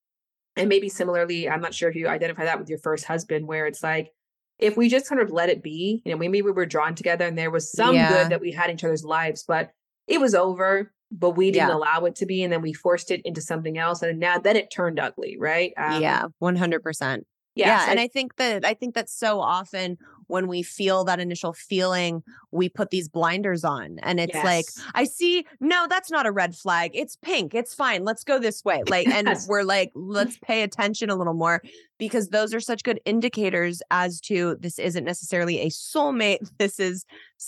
[0.55, 3.67] And maybe similarly, I'm not sure if you identify that with your first husband, where
[3.67, 4.11] it's like,
[4.59, 7.25] if we just kind of let it be, you know, maybe we were drawn together
[7.25, 8.09] and there was some yeah.
[8.09, 9.71] good that we had in each other's lives, but
[10.07, 11.75] it was over, but we didn't yeah.
[11.75, 12.43] allow it to be.
[12.43, 14.03] And then we forced it into something else.
[14.03, 15.73] And now then it turned ugly, right?
[15.77, 17.21] Um, yeah, 100%.
[17.55, 19.97] Yeah, yeah so and I, I think that I think that so often
[20.31, 23.99] when we feel that initial feeling, we put these blinders on.
[24.01, 24.45] And it's yes.
[24.45, 24.65] like,
[24.95, 26.91] I see, no, that's not a red flag.
[26.93, 27.53] It's pink.
[27.53, 28.03] It's fine.
[28.03, 28.81] Let's go this way.
[28.87, 31.61] Like, and we're like, let's pay attention a little more
[31.99, 36.39] because those are such good indicators as to this isn't necessarily a soulmate.
[36.61, 37.05] This is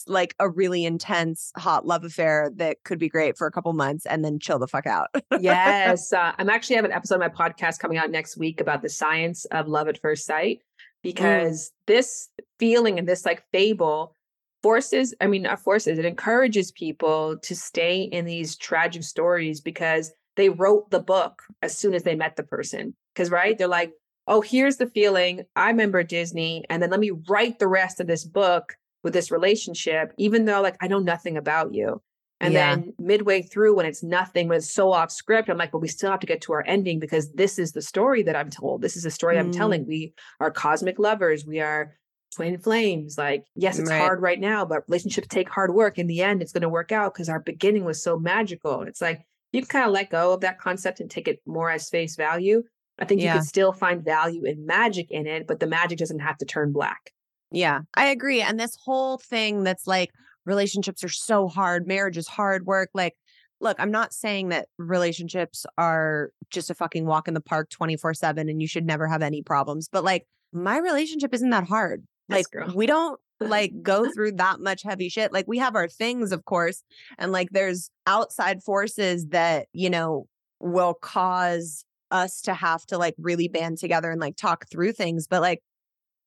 [0.08, 4.08] like a really intense, hot love affair that could be great for a couple months
[4.08, 5.10] and then chill the fuck out.
[5.40, 6.12] yes.
[6.12, 8.90] Uh, I'm actually have an episode of my podcast coming out next week about the
[8.90, 10.62] science of love at first sight.
[11.04, 11.10] Mm.
[11.10, 11.72] because mm.
[11.88, 14.16] this feeling and this like fable
[14.62, 20.12] forces i mean not forces it encourages people to stay in these tragic stories because
[20.36, 23.92] they wrote the book as soon as they met the person because right they're like
[24.28, 28.08] oh here's the feeling i remember disney and then let me write the rest of
[28.08, 32.02] this book with this relationship even though like i know nothing about you
[32.44, 32.76] and yeah.
[32.76, 35.88] then midway through, when it's nothing, when it's so off script, I'm like, but we
[35.88, 38.82] still have to get to our ending because this is the story that I'm told.
[38.82, 39.40] This is the story mm.
[39.40, 39.88] I'm telling.
[39.88, 41.46] We are cosmic lovers.
[41.46, 41.96] We are
[42.36, 43.18] twin flames.
[43.18, 44.02] Like, yes, it's right.
[44.02, 45.98] hard right now, but relationships take hard work.
[45.98, 48.82] In the end, it's going to work out because our beginning was so magical.
[48.82, 51.70] It's like you can kind of let go of that concept and take it more
[51.70, 52.64] as face value.
[53.00, 53.34] I think yeah.
[53.34, 56.46] you can still find value and magic in it, but the magic doesn't have to
[56.46, 57.12] turn black.
[57.52, 58.42] Yeah, I agree.
[58.42, 60.10] And this whole thing that's like,
[60.46, 62.90] relationships are so hard, marriage is hard work.
[62.94, 63.16] Like,
[63.60, 68.14] look, I'm not saying that relationships are just a fucking walk in the park 24
[68.14, 69.88] 7 and you should never have any problems.
[69.92, 72.04] But like, my relationship isn't that hard.
[72.30, 75.34] Like, we don't like go through that much heavy shit.
[75.34, 76.84] Like, we have our things, of course.
[77.18, 80.28] And like, there's outside forces that, you know,
[80.60, 85.28] will cause us to have to like really band together and like talk through things.
[85.28, 85.62] But like,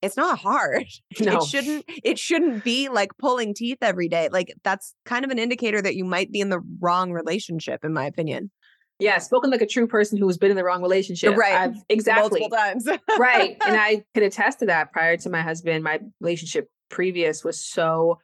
[0.03, 0.87] it's not hard.
[1.21, 1.39] No.
[1.39, 4.29] It shouldn't it shouldn't be like pulling teeth every day.
[4.31, 7.95] Like that's kind of an indicator that you might be in the wrong relationship in
[7.95, 8.51] my opinion.
[8.99, 11.37] Yeah, spoken like a true person who's been in the wrong relationship.
[11.37, 11.55] Right.
[11.55, 12.41] I've, exactly.
[12.41, 12.87] Multiple times.
[13.19, 13.57] right.
[13.67, 15.85] And I could attest to that prior to my husband.
[15.85, 18.21] My relationship previous was so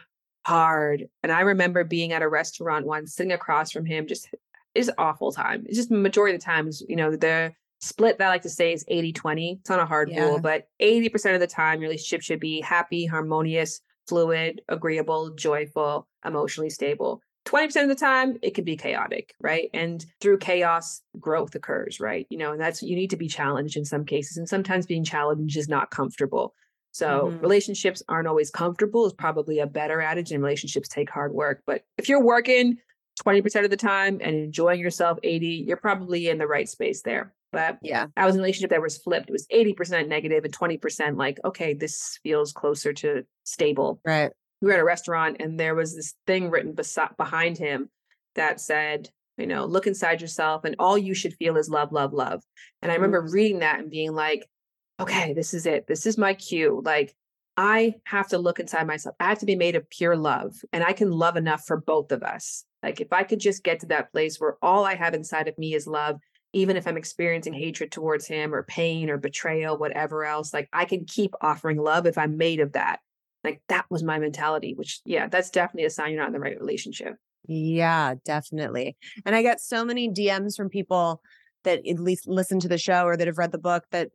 [0.47, 1.07] hard.
[1.23, 4.29] And I remember being at a restaurant once, sitting across from him, just
[4.75, 5.65] is awful time.
[5.67, 8.73] It's just majority of the times, you know, the split that I like to say
[8.73, 9.59] is 80 20.
[9.61, 10.25] It's not a hard yeah.
[10.25, 16.09] rule, but 80% of the time, your relationship should be happy, harmonious, fluid, agreeable, joyful,
[16.25, 17.21] emotionally stable.
[17.45, 19.69] 20% of the time, it can be chaotic, right?
[19.75, 22.25] And through chaos, growth occurs, right?
[22.31, 24.37] You know, and that's you need to be challenged in some cases.
[24.37, 26.55] And sometimes being challenged is not comfortable.
[26.93, 27.41] So mm-hmm.
[27.41, 31.63] relationships aren't always comfortable is probably a better adage, and relationships take hard work.
[31.67, 32.79] But if you're working
[33.25, 37.33] 20% of the time and enjoying yourself 80, you're probably in the right space there.
[37.53, 39.29] But yeah, I was in a relationship that was flipped.
[39.29, 44.01] It was 80% negative and 20% like, okay, this feels closer to stable.
[44.05, 44.33] Right.
[44.63, 47.91] We were at a restaurant and there was this thing written bes- behind him
[48.37, 52.13] that said, you know, look inside yourself and all you should feel is love, love,
[52.13, 52.43] love.
[52.81, 53.35] And I remember mm-hmm.
[53.35, 54.47] reading that and being like,
[55.01, 55.87] okay, this is it.
[55.87, 56.81] This is my cue.
[56.85, 57.15] Like,
[57.57, 59.15] I have to look inside myself.
[59.21, 62.13] I have to be made of pure love and I can love enough for both
[62.13, 62.65] of us.
[62.83, 65.59] Like, if I could just get to that place where all I have inside of
[65.59, 66.19] me is love
[66.53, 70.85] even if I'm experiencing hatred towards him or pain or betrayal, whatever else, like I
[70.85, 73.01] can keep offering love if I'm made of that.
[73.43, 76.41] Like that was my mentality, which, yeah, that's definitely a sign you're not in the
[76.41, 77.17] right relationship.
[77.49, 78.97] Yeah, definitely.
[79.27, 81.23] And I get so many DMs from people
[81.65, 84.11] that at least listen to the show or that have read the book that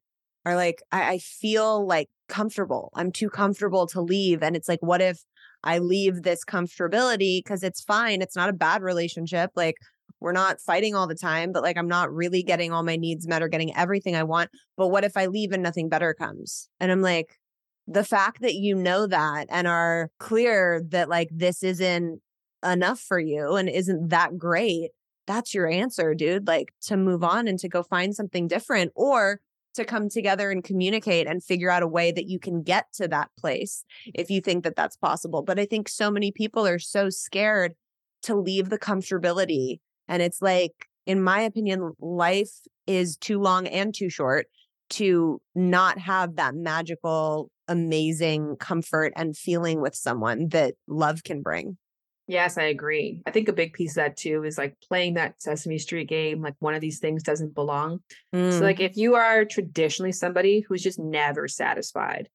[0.45, 2.91] are like, I, I feel like comfortable.
[2.95, 4.43] I'm too comfortable to leave.
[4.43, 5.19] And it's like, what if
[5.63, 7.43] I leave this comfortability?
[7.43, 8.21] Because it's fine.
[8.21, 9.52] It's not a bad relationship.
[9.56, 9.76] Like,
[10.19, 13.27] we're not fighting all the time, but like I'm not really getting all my needs
[13.27, 14.49] met or getting everything I want.
[14.75, 16.69] But what if I leave and nothing better comes?
[16.80, 17.38] And I'm like,
[17.88, 22.19] the fact that you know that and are clear that like this isn't
[22.65, 24.89] enough for you and isn't that great,
[25.25, 26.47] that's your answer, dude.
[26.47, 29.39] Like to move on and to go find something different or
[29.75, 33.08] to come together and communicate and figure out a way that you can get to
[33.08, 35.43] that place if you think that that's possible.
[35.43, 37.73] But I think so many people are so scared
[38.23, 39.80] to leave the comfortability.
[40.08, 40.74] And it's like,
[41.06, 42.52] in my opinion, life
[42.86, 44.48] is too long and too short
[44.89, 51.78] to not have that magical, amazing comfort and feeling with someone that love can bring.
[52.30, 53.22] Yes, I agree.
[53.26, 56.41] I think a big piece of that too is like playing that Sesame Street game,
[56.41, 58.00] like one of these things doesn't belong.
[58.36, 58.52] Mm.
[58.52, 62.28] So, like, if you are traditionally somebody who's just never satisfied.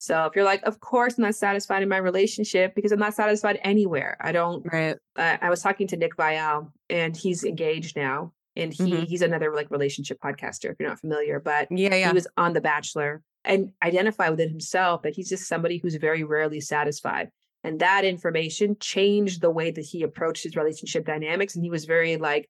[0.00, 3.12] So, if you're like, of course, I'm not satisfied in my relationship because I'm not
[3.12, 4.16] satisfied anywhere.
[4.18, 4.64] I don't.
[4.72, 4.96] Right.
[5.14, 8.32] Uh, I was talking to Nick Viall and he's engaged now.
[8.56, 9.04] And he mm-hmm.
[9.04, 12.08] he's another like relationship podcaster if you're not familiar, but yeah, yeah.
[12.08, 16.24] he was on The Bachelor and identify within himself that he's just somebody who's very
[16.24, 17.28] rarely satisfied.
[17.62, 21.54] And that information changed the way that he approached his relationship dynamics.
[21.54, 22.48] And he was very like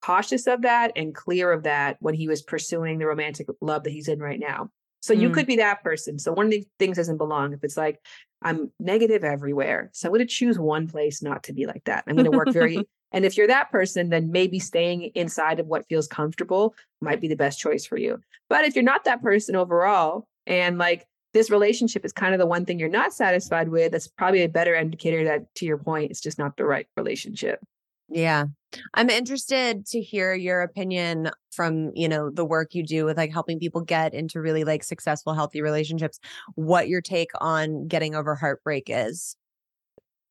[0.00, 3.92] cautious of that and clear of that when he was pursuing the romantic love that
[3.92, 4.70] he's in right now.
[5.04, 5.20] So mm.
[5.20, 6.18] you could be that person.
[6.18, 8.00] So one of the things doesn't belong if it's like,
[8.40, 9.90] I'm negative everywhere.
[9.92, 12.04] So I'm going to choose one place not to be like that.
[12.06, 12.78] I'm going to work very,
[13.12, 17.28] and if you're that person, then maybe staying inside of what feels comfortable might be
[17.28, 18.18] the best choice for you.
[18.48, 22.46] But if you're not that person overall, and like this relationship is kind of the
[22.46, 26.10] one thing you're not satisfied with, that's probably a better indicator that, to your point,
[26.10, 27.60] it's just not the right relationship.
[28.08, 28.46] Yeah.
[28.94, 33.32] I'm interested to hear your opinion from, you know, the work you do with like
[33.32, 36.18] helping people get into really like successful healthy relationships.
[36.54, 39.36] What your take on getting over heartbreak is?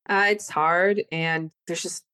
[0.08, 2.04] Uh, it's hard and there's just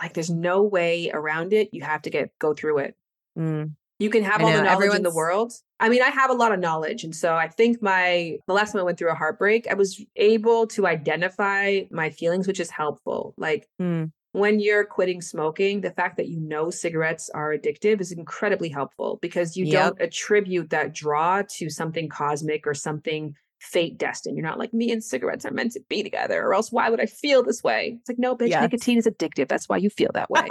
[0.00, 1.70] like there's no way around it.
[1.72, 2.96] You have to get go through it.
[3.38, 3.72] Mm.
[3.98, 4.96] You can have all the knowledge Everyone's...
[4.98, 5.52] in the world.
[5.80, 7.02] I mean, I have a lot of knowledge.
[7.02, 10.04] And so I think my, the last time I went through a heartbreak, I was
[10.16, 13.34] able to identify my feelings, which is helpful.
[13.36, 14.12] Like mm.
[14.38, 19.18] When you're quitting smoking, the fact that you know cigarettes are addictive is incredibly helpful
[19.20, 19.72] because you yep.
[19.72, 24.36] don't attribute that draw to something cosmic or something fate destined.
[24.36, 27.00] You're not like me and cigarettes are meant to be together, or else why would
[27.00, 27.96] I feel this way?
[27.98, 28.62] It's like, no, bitch, yes.
[28.62, 29.48] nicotine is addictive.
[29.48, 30.46] That's why you feel that way.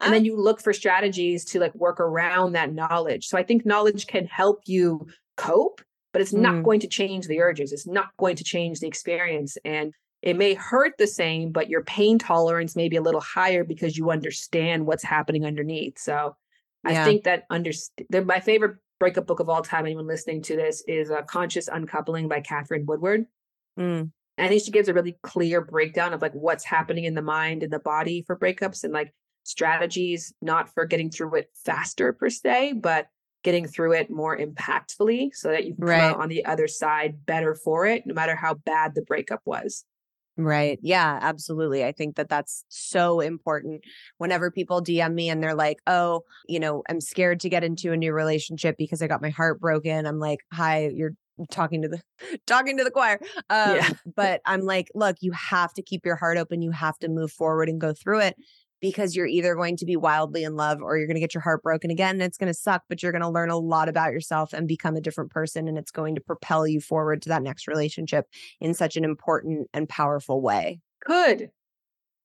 [0.00, 3.26] and then you look for strategies to like work around that knowledge.
[3.26, 5.80] So I think knowledge can help you cope,
[6.12, 6.64] but it's not mm.
[6.64, 7.72] going to change the urges.
[7.72, 9.56] It's not going to change the experience.
[9.64, 13.64] And it may hurt the same, but your pain tolerance may be a little higher
[13.64, 15.98] because you understand what's happening underneath.
[15.98, 16.36] So
[16.86, 17.02] yeah.
[17.02, 17.70] I think that under
[18.24, 22.28] my favorite breakup book of all time, anyone listening to this, is a Conscious Uncoupling
[22.28, 23.26] by Katherine Woodward.
[23.78, 24.10] Mm.
[24.36, 27.62] I think she gives a really clear breakdown of like what's happening in the mind
[27.62, 32.30] and the body for breakups and like strategies, not for getting through it faster per
[32.30, 33.08] se, but
[33.42, 36.00] getting through it more impactfully so that you come right.
[36.00, 39.84] out on the other side better for it, no matter how bad the breakup was.
[40.44, 40.78] Right.
[40.82, 41.84] Yeah, absolutely.
[41.84, 43.82] I think that that's so important.
[44.18, 47.92] Whenever people DM me and they're like, oh, you know, I'm scared to get into
[47.92, 50.06] a new relationship because I got my heart broken.
[50.06, 51.14] I'm like, hi, you're
[51.50, 52.02] talking to the
[52.46, 53.88] talking to the choir um, yeah.
[54.14, 57.32] but i'm like look you have to keep your heart open you have to move
[57.32, 58.36] forward and go through it
[58.80, 61.42] because you're either going to be wildly in love or you're going to get your
[61.42, 63.88] heart broken again and it's going to suck but you're going to learn a lot
[63.88, 67.28] about yourself and become a different person and it's going to propel you forward to
[67.28, 68.26] that next relationship
[68.60, 70.80] in such an important and powerful way.
[71.04, 71.50] Could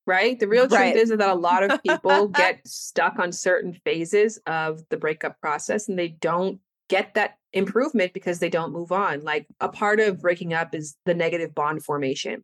[0.06, 0.40] right?
[0.40, 0.94] The real right.
[0.94, 5.40] truth is that a lot of people get stuck on certain phases of the breakup
[5.42, 9.22] process and they don't get that improvement because they don't move on.
[9.22, 12.44] Like a part of breaking up is the negative bond formation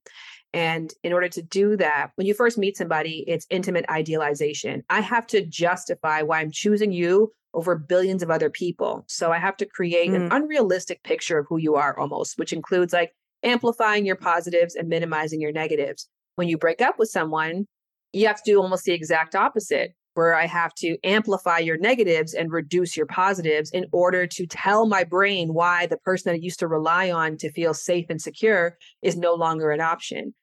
[0.53, 4.83] and in order to do that, when you first meet somebody, it's intimate idealization.
[4.89, 9.05] I have to justify why I'm choosing you over billions of other people.
[9.07, 10.15] So I have to create mm.
[10.15, 13.11] an unrealistic picture of who you are almost, which includes like
[13.43, 16.07] amplifying your positives and minimizing your negatives.
[16.35, 17.65] When you break up with someone,
[18.13, 22.33] you have to do almost the exact opposite, where I have to amplify your negatives
[22.33, 26.41] and reduce your positives in order to tell my brain why the person that I
[26.41, 30.33] used to rely on to feel safe and secure is no longer an option.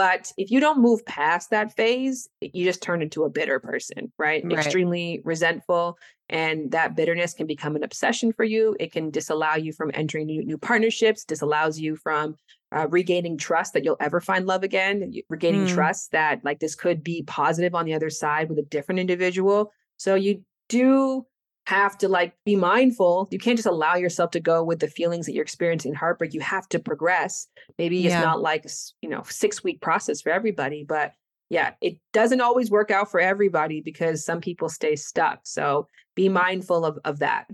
[0.00, 4.10] But if you don't move past that phase, you just turn into a bitter person,
[4.16, 4.42] right?
[4.42, 4.56] Right.
[4.56, 5.98] Extremely resentful.
[6.30, 8.74] And that bitterness can become an obsession for you.
[8.80, 12.36] It can disallow you from entering new, new partnerships, disallows you from
[12.74, 15.74] uh, regaining trust that you'll ever find love again, regaining Mm.
[15.74, 19.70] trust that like this could be positive on the other side with a different individual.
[19.98, 21.26] So you do
[21.66, 23.28] have to like be mindful.
[23.30, 26.34] You can't just allow yourself to go with the feelings that you're experiencing in heartbreak.
[26.34, 27.46] You have to progress.
[27.78, 28.18] Maybe Yeah.
[28.18, 28.66] it's not like
[29.02, 31.12] you know six week process for everybody, but
[31.48, 35.40] yeah, it doesn't always work out for everybody because some people stay stuck.
[35.44, 35.86] So
[36.16, 37.46] be mindful of of that.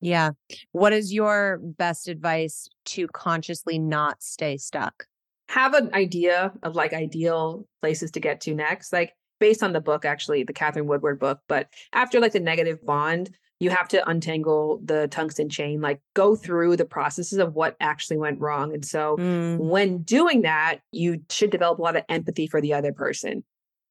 [0.00, 0.30] Yeah.
[0.72, 5.06] What is your best advice to consciously not stay stuck?
[5.48, 9.80] have an idea of like ideal places to get to next, like based on the
[9.80, 11.40] book, actually, the Katherine Woodward book.
[11.48, 16.34] But after like the negative bond, you have to untangle the tungsten chain, like go
[16.36, 18.72] through the processes of what actually went wrong.
[18.72, 22.72] And so Mm, when doing that, you should develop a lot of empathy for the
[22.72, 23.44] other person.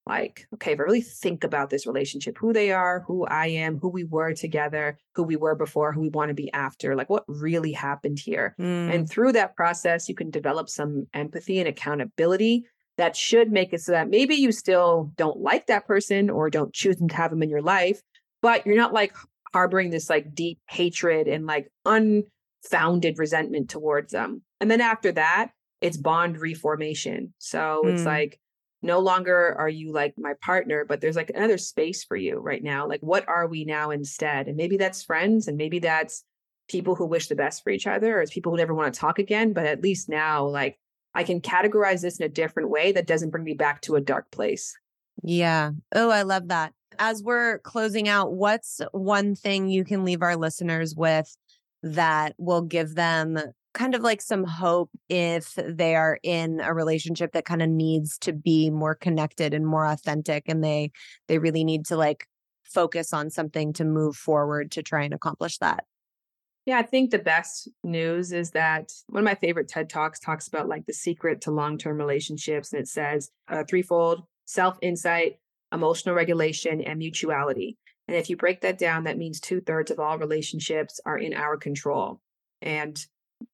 [0.08, 3.78] Like, okay, if I really think about this relationship, who they are, who I am,
[3.78, 7.12] who we were together, who we were before, who we want to be after, like
[7.12, 8.56] what really happened here.
[8.60, 12.66] mm, And through that process, you can develop some empathy and accountability
[13.00, 16.74] that should make it so that maybe you still don't like that person or don't
[16.74, 18.02] choose to have them in your life,
[18.42, 19.16] but you're not like
[19.54, 24.42] harboring this like deep hatred and like unfounded resentment towards them.
[24.60, 27.34] And then after that, it's bond reformation.
[27.38, 28.08] So it's Mm.
[28.08, 28.40] like
[28.82, 32.64] no longer are you like my partner, but there's like another space for you right
[32.64, 32.88] now.
[32.88, 34.48] Like, what are we now instead?
[34.48, 36.24] And maybe that's friends, and maybe that's
[36.70, 39.00] people who wish the best for each other, or it's people who never want to
[39.00, 39.54] talk again.
[39.54, 40.78] But at least now, like,
[41.14, 44.02] I can categorize this in a different way that doesn't bring me back to a
[44.02, 44.76] dark place.
[45.24, 45.72] yeah.
[45.94, 46.74] Oh, I love that.
[46.98, 51.36] As we're closing out, what's one thing you can leave our listeners with
[51.82, 53.40] that will give them
[53.74, 58.18] kind of like some hope if they are in a relationship that kind of needs
[58.18, 60.92] to be more connected and more authentic and they
[61.28, 62.26] they really need to like
[62.64, 65.86] focus on something to move forward to try and accomplish that.
[66.70, 70.48] Yeah, I think the best news is that one of my favorite TED Talks talks
[70.48, 72.72] about like the secret to long term relationships.
[72.72, 75.40] And it says uh, threefold self insight,
[75.74, 77.76] emotional regulation, and mutuality.
[78.08, 81.34] And if you break that down, that means two thirds of all relationships are in
[81.34, 82.22] our control.
[82.62, 83.04] And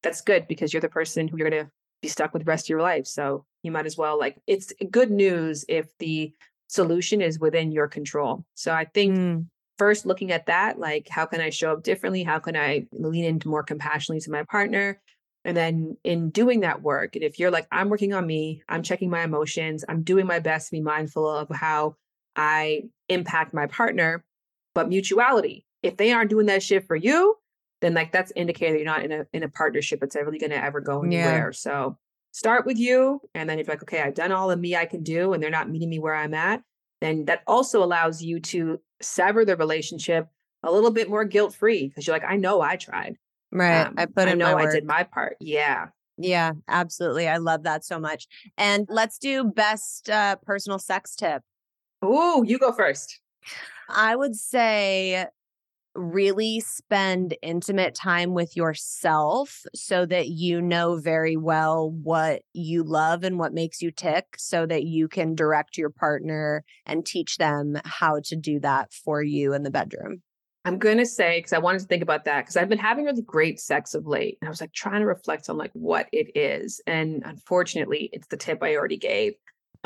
[0.02, 1.70] that's good because you're the person who you're going to
[2.02, 3.06] be stuck with the rest of your life.
[3.06, 6.34] So you might as well, like, it's good news if the
[6.66, 8.44] solution is within your control.
[8.56, 9.46] So I think Mm,
[9.78, 12.22] first looking at that like how can i show up differently?
[12.24, 15.00] How can i lean into more compassionately to my partner?
[15.44, 18.82] And then in doing that work and if you're like i'm working on me i'm
[18.82, 21.94] checking my emotions i'm doing my best to be mindful of how
[22.34, 24.24] i impact my partner
[24.74, 27.36] but mutuality if they aren't doing that shit for you
[27.80, 30.50] then like that's indicator that you're not in a in a partnership that's really going
[30.50, 31.18] to ever go Yeah.
[31.18, 31.52] anywhere.
[31.52, 31.96] So
[32.32, 34.84] start with you and then if you're like okay i've done all the me i
[34.84, 36.60] can do and they're not meeting me where i'm at
[37.00, 40.28] then that also allows you to sever the relationship
[40.62, 43.16] a little bit more guilt free because you're like, I know I tried.
[43.52, 43.86] right.
[43.86, 45.36] Um, I put I know I did my part.
[45.40, 45.88] Yeah.
[46.18, 47.28] Yeah, absolutely.
[47.28, 48.26] I love that so much.
[48.56, 51.42] And let's do best uh, personal sex tip.
[52.04, 53.20] Ooh, you go first.
[53.88, 55.26] I would say
[55.96, 63.24] really spend intimate time with yourself so that you know very well what you love
[63.24, 67.76] and what makes you tick so that you can direct your partner and teach them
[67.84, 70.22] how to do that for you in the bedroom.
[70.66, 73.22] I'm gonna say because I wanted to think about that because I've been having really
[73.22, 76.36] great sex of late, and I was like trying to reflect on like what it
[76.36, 79.34] is, and unfortunately, it's the tip I already gave.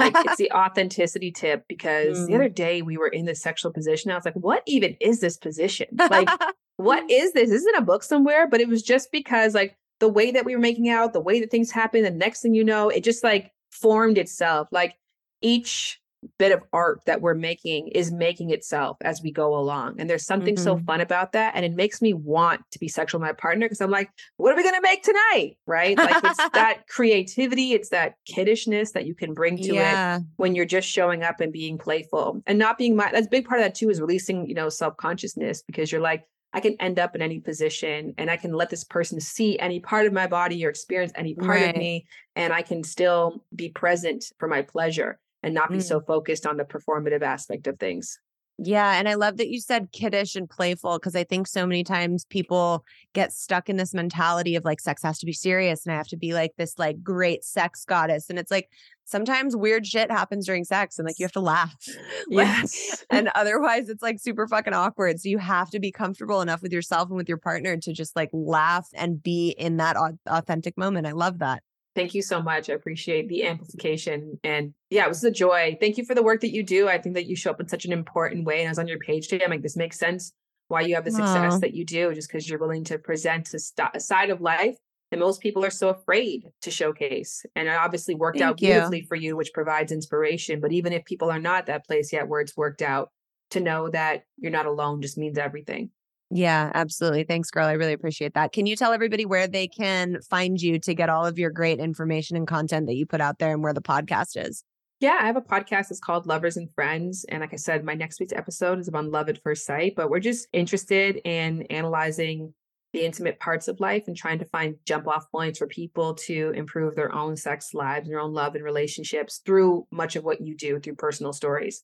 [0.01, 2.37] Like it's the authenticity tip because the Mm.
[2.37, 4.11] other day we were in this sexual position.
[4.11, 5.89] I was like, what even is this position?
[6.11, 6.29] Like,
[6.77, 7.51] what is this?
[7.51, 10.55] This isn't a book somewhere, but it was just because like the way that we
[10.55, 13.23] were making out, the way that things happened, the next thing you know, it just
[13.23, 14.69] like formed itself.
[14.73, 14.97] Like
[15.43, 16.01] each
[16.39, 19.99] bit of art that we're making is making itself as we go along.
[19.99, 20.85] And there's something so Mhm.
[20.85, 21.55] fun about that.
[21.55, 24.53] And it makes me want to be sexual with my partner because I'm like, what
[24.53, 25.57] are we gonna make tonight?
[25.67, 25.97] Right.
[25.97, 30.65] Like it's that creativity, it's that kiddishness that you can bring to it when you're
[30.67, 33.65] just showing up and being playful and not being my that's a big part of
[33.65, 37.23] that too is releasing you know self-consciousness because you're like i can end up in
[37.23, 40.69] any position and i can let this person see any part of my body or
[40.71, 41.71] experience any part Right.
[41.71, 42.07] of me
[42.37, 45.83] and i can still be present for my pleasure and not be Mm.
[45.83, 48.19] so focused on the performative aspect of things
[48.63, 48.99] Yeah.
[48.99, 52.27] And I love that you said kiddish and playful because I think so many times
[52.27, 52.85] people
[53.15, 56.09] get stuck in this mentality of like sex has to be serious and I have
[56.09, 58.29] to be like this like great sex goddess.
[58.29, 58.69] And it's like
[59.07, 61.75] sometimes weird shit happens during sex and like you have to laugh.
[62.29, 65.21] Like, yes and otherwise it's like super fucking awkward.
[65.21, 68.15] So you have to be comfortable enough with yourself and with your partner to just
[68.15, 71.07] like laugh and be in that authentic moment.
[71.07, 71.63] I love that.
[71.95, 72.71] Thank you so much.
[72.71, 74.39] I appreciate the amplification.
[74.45, 75.77] And yeah, it was a joy.
[75.81, 76.89] Thank you for the work that you do.
[76.89, 78.61] I think that you show up in such an important way.
[78.61, 79.45] And I was on your page today.
[79.45, 80.33] I'm like, this makes sense
[80.69, 81.59] why you have the success Aw.
[81.59, 84.77] that you do, just because you're willing to present a, st- a side of life
[85.11, 87.45] that most people are so afraid to showcase.
[87.57, 88.69] And it obviously worked Thank out you.
[88.69, 90.61] beautifully for you, which provides inspiration.
[90.61, 93.11] But even if people are not at that place yet where it's worked out,
[93.51, 95.91] to know that you're not alone just means everything.
[96.33, 97.25] Yeah, absolutely.
[97.25, 97.67] Thanks, girl.
[97.67, 98.53] I really appreciate that.
[98.53, 101.81] Can you tell everybody where they can find you to get all of your great
[101.81, 104.63] information and content that you put out there and where the podcast is?
[105.01, 105.91] Yeah, I have a podcast.
[105.91, 107.25] It's called Lovers and Friends.
[107.29, 109.95] And like I said, my next week's episode is about love at first sight.
[109.97, 112.55] But we're just interested in analyzing
[112.93, 116.53] the intimate parts of life and trying to find jump off points for people to
[116.55, 120.41] improve their own sex lives, and their own love and relationships through much of what
[120.41, 121.83] you do through personal stories.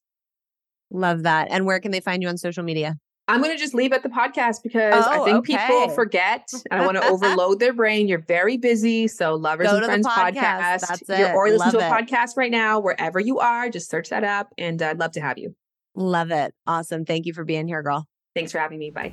[0.90, 1.48] Love that.
[1.50, 2.96] And where can they find you on social media?
[3.28, 5.56] I'm going to just leave at the podcast because I Oh, think okay.
[5.56, 8.06] people forget and I want to overload their brain.
[8.06, 9.08] You're very busy.
[9.08, 10.34] So, Lovers Go and Friends podcast.
[10.36, 10.80] podcast.
[11.06, 11.90] That's You're or listen to a it.
[11.90, 13.68] podcast right now, wherever you are.
[13.68, 15.56] Just search that up and I'd love to have you.
[15.96, 16.54] Love it.
[16.68, 17.04] Awesome.
[17.04, 18.06] Thank you for being here, girl.
[18.34, 18.90] Thanks for having me.
[18.90, 19.12] Bye.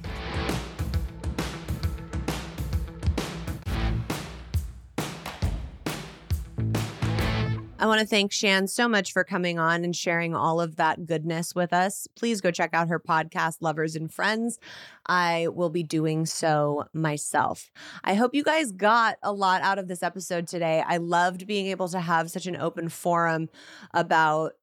[7.83, 11.05] I want to thank Shan so much for coming on and sharing all of that
[11.05, 12.07] goodness with us.
[12.15, 14.57] Please go check out her podcast, Lovers and Friends.
[15.05, 17.73] I will be doing so myself.
[18.01, 20.81] I hope you guys got a lot out of this episode today.
[20.87, 23.49] I loved being able to have such an open forum
[23.93, 24.53] about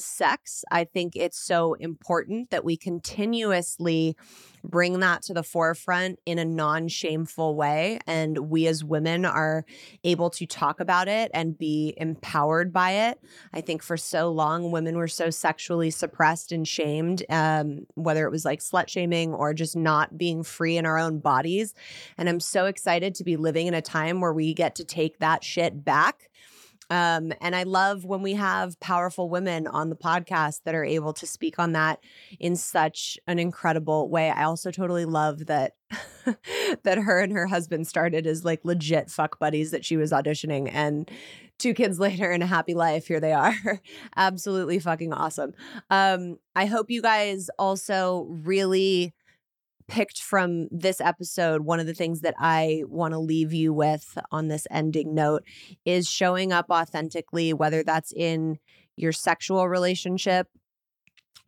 [0.00, 0.64] sex.
[0.70, 4.16] I think it's so important that we continuously
[4.62, 7.98] bring that to the forefront in a non shameful way.
[8.06, 9.64] And we as women are
[10.04, 13.20] able to talk about it and be empowered by it.
[13.52, 18.30] I think for so long, women were so sexually suppressed and shamed, um, whether it
[18.30, 21.74] was like slut shaming or just not being free in our own bodies.
[22.18, 25.18] And I'm so excited to be living in a time where we get to take
[25.18, 26.30] that shit back.
[26.90, 31.12] Um, and I love when we have powerful women on the podcast that are able
[31.14, 32.00] to speak on that
[32.40, 34.30] in such an incredible way.
[34.30, 35.74] I also totally love that
[36.82, 40.70] that her and her husband started as like legit fuck buddies that she was auditioning
[40.72, 41.10] and
[41.58, 43.54] two kids later in a happy life here they are
[44.16, 45.52] absolutely fucking awesome
[45.90, 49.12] um i hope you guys also really
[49.90, 54.16] picked from this episode one of the things that i want to leave you with
[54.30, 55.42] on this ending note
[55.84, 58.58] is showing up authentically whether that's in
[58.96, 60.48] your sexual relationship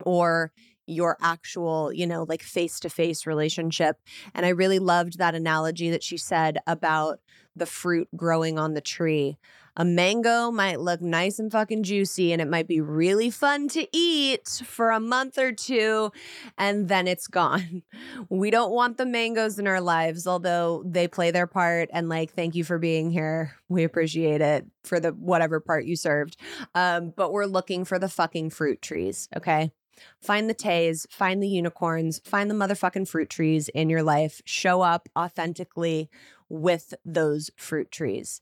[0.05, 0.51] or
[0.85, 3.97] your actual, you know, like face to face relationship.
[4.33, 7.19] And I really loved that analogy that she said about
[7.55, 9.37] the fruit growing on the tree.
[9.75, 13.87] A mango might look nice and fucking juicy and it might be really fun to
[13.91, 16.11] eat for a month or two
[16.59, 17.81] and then it's gone.
[18.29, 21.89] We don't want the mangoes in our lives, although they play their part.
[21.93, 23.55] And like, thank you for being here.
[23.69, 26.37] We appreciate it for the whatever part you served.
[26.75, 29.71] Um, but we're looking for the fucking fruit trees, okay?
[30.19, 34.41] Find the tays, find the unicorns, find the motherfucking fruit trees in your life.
[34.45, 36.09] Show up authentically
[36.53, 38.39] with those fruit trees.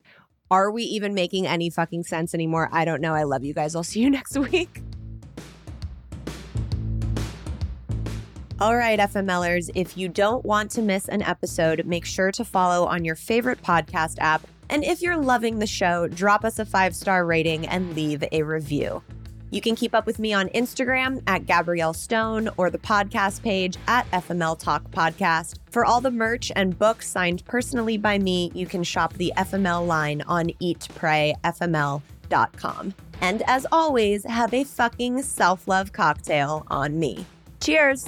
[0.52, 2.70] Are we even making any fucking sense anymore?
[2.74, 3.16] I don't know.
[3.16, 3.76] I love you guys.
[3.76, 4.84] I'll see you next week.
[8.60, 12.86] All right, FMLers, if you don't want to miss an episode, make sure to follow
[12.86, 14.46] on your favorite podcast app.
[14.70, 18.44] And if you're loving the show, drop us a five star rating and leave a
[18.44, 19.02] review.
[19.52, 23.78] You can keep up with me on Instagram at Gabrielle Stone or the podcast page
[23.88, 25.58] at FML Talk Podcast.
[25.70, 29.86] For all the merch and books signed personally by me, you can shop the FML
[29.86, 32.94] line on eatprayfml.com.
[33.20, 37.26] And as always, have a fucking self love cocktail on me.
[37.60, 38.08] Cheers!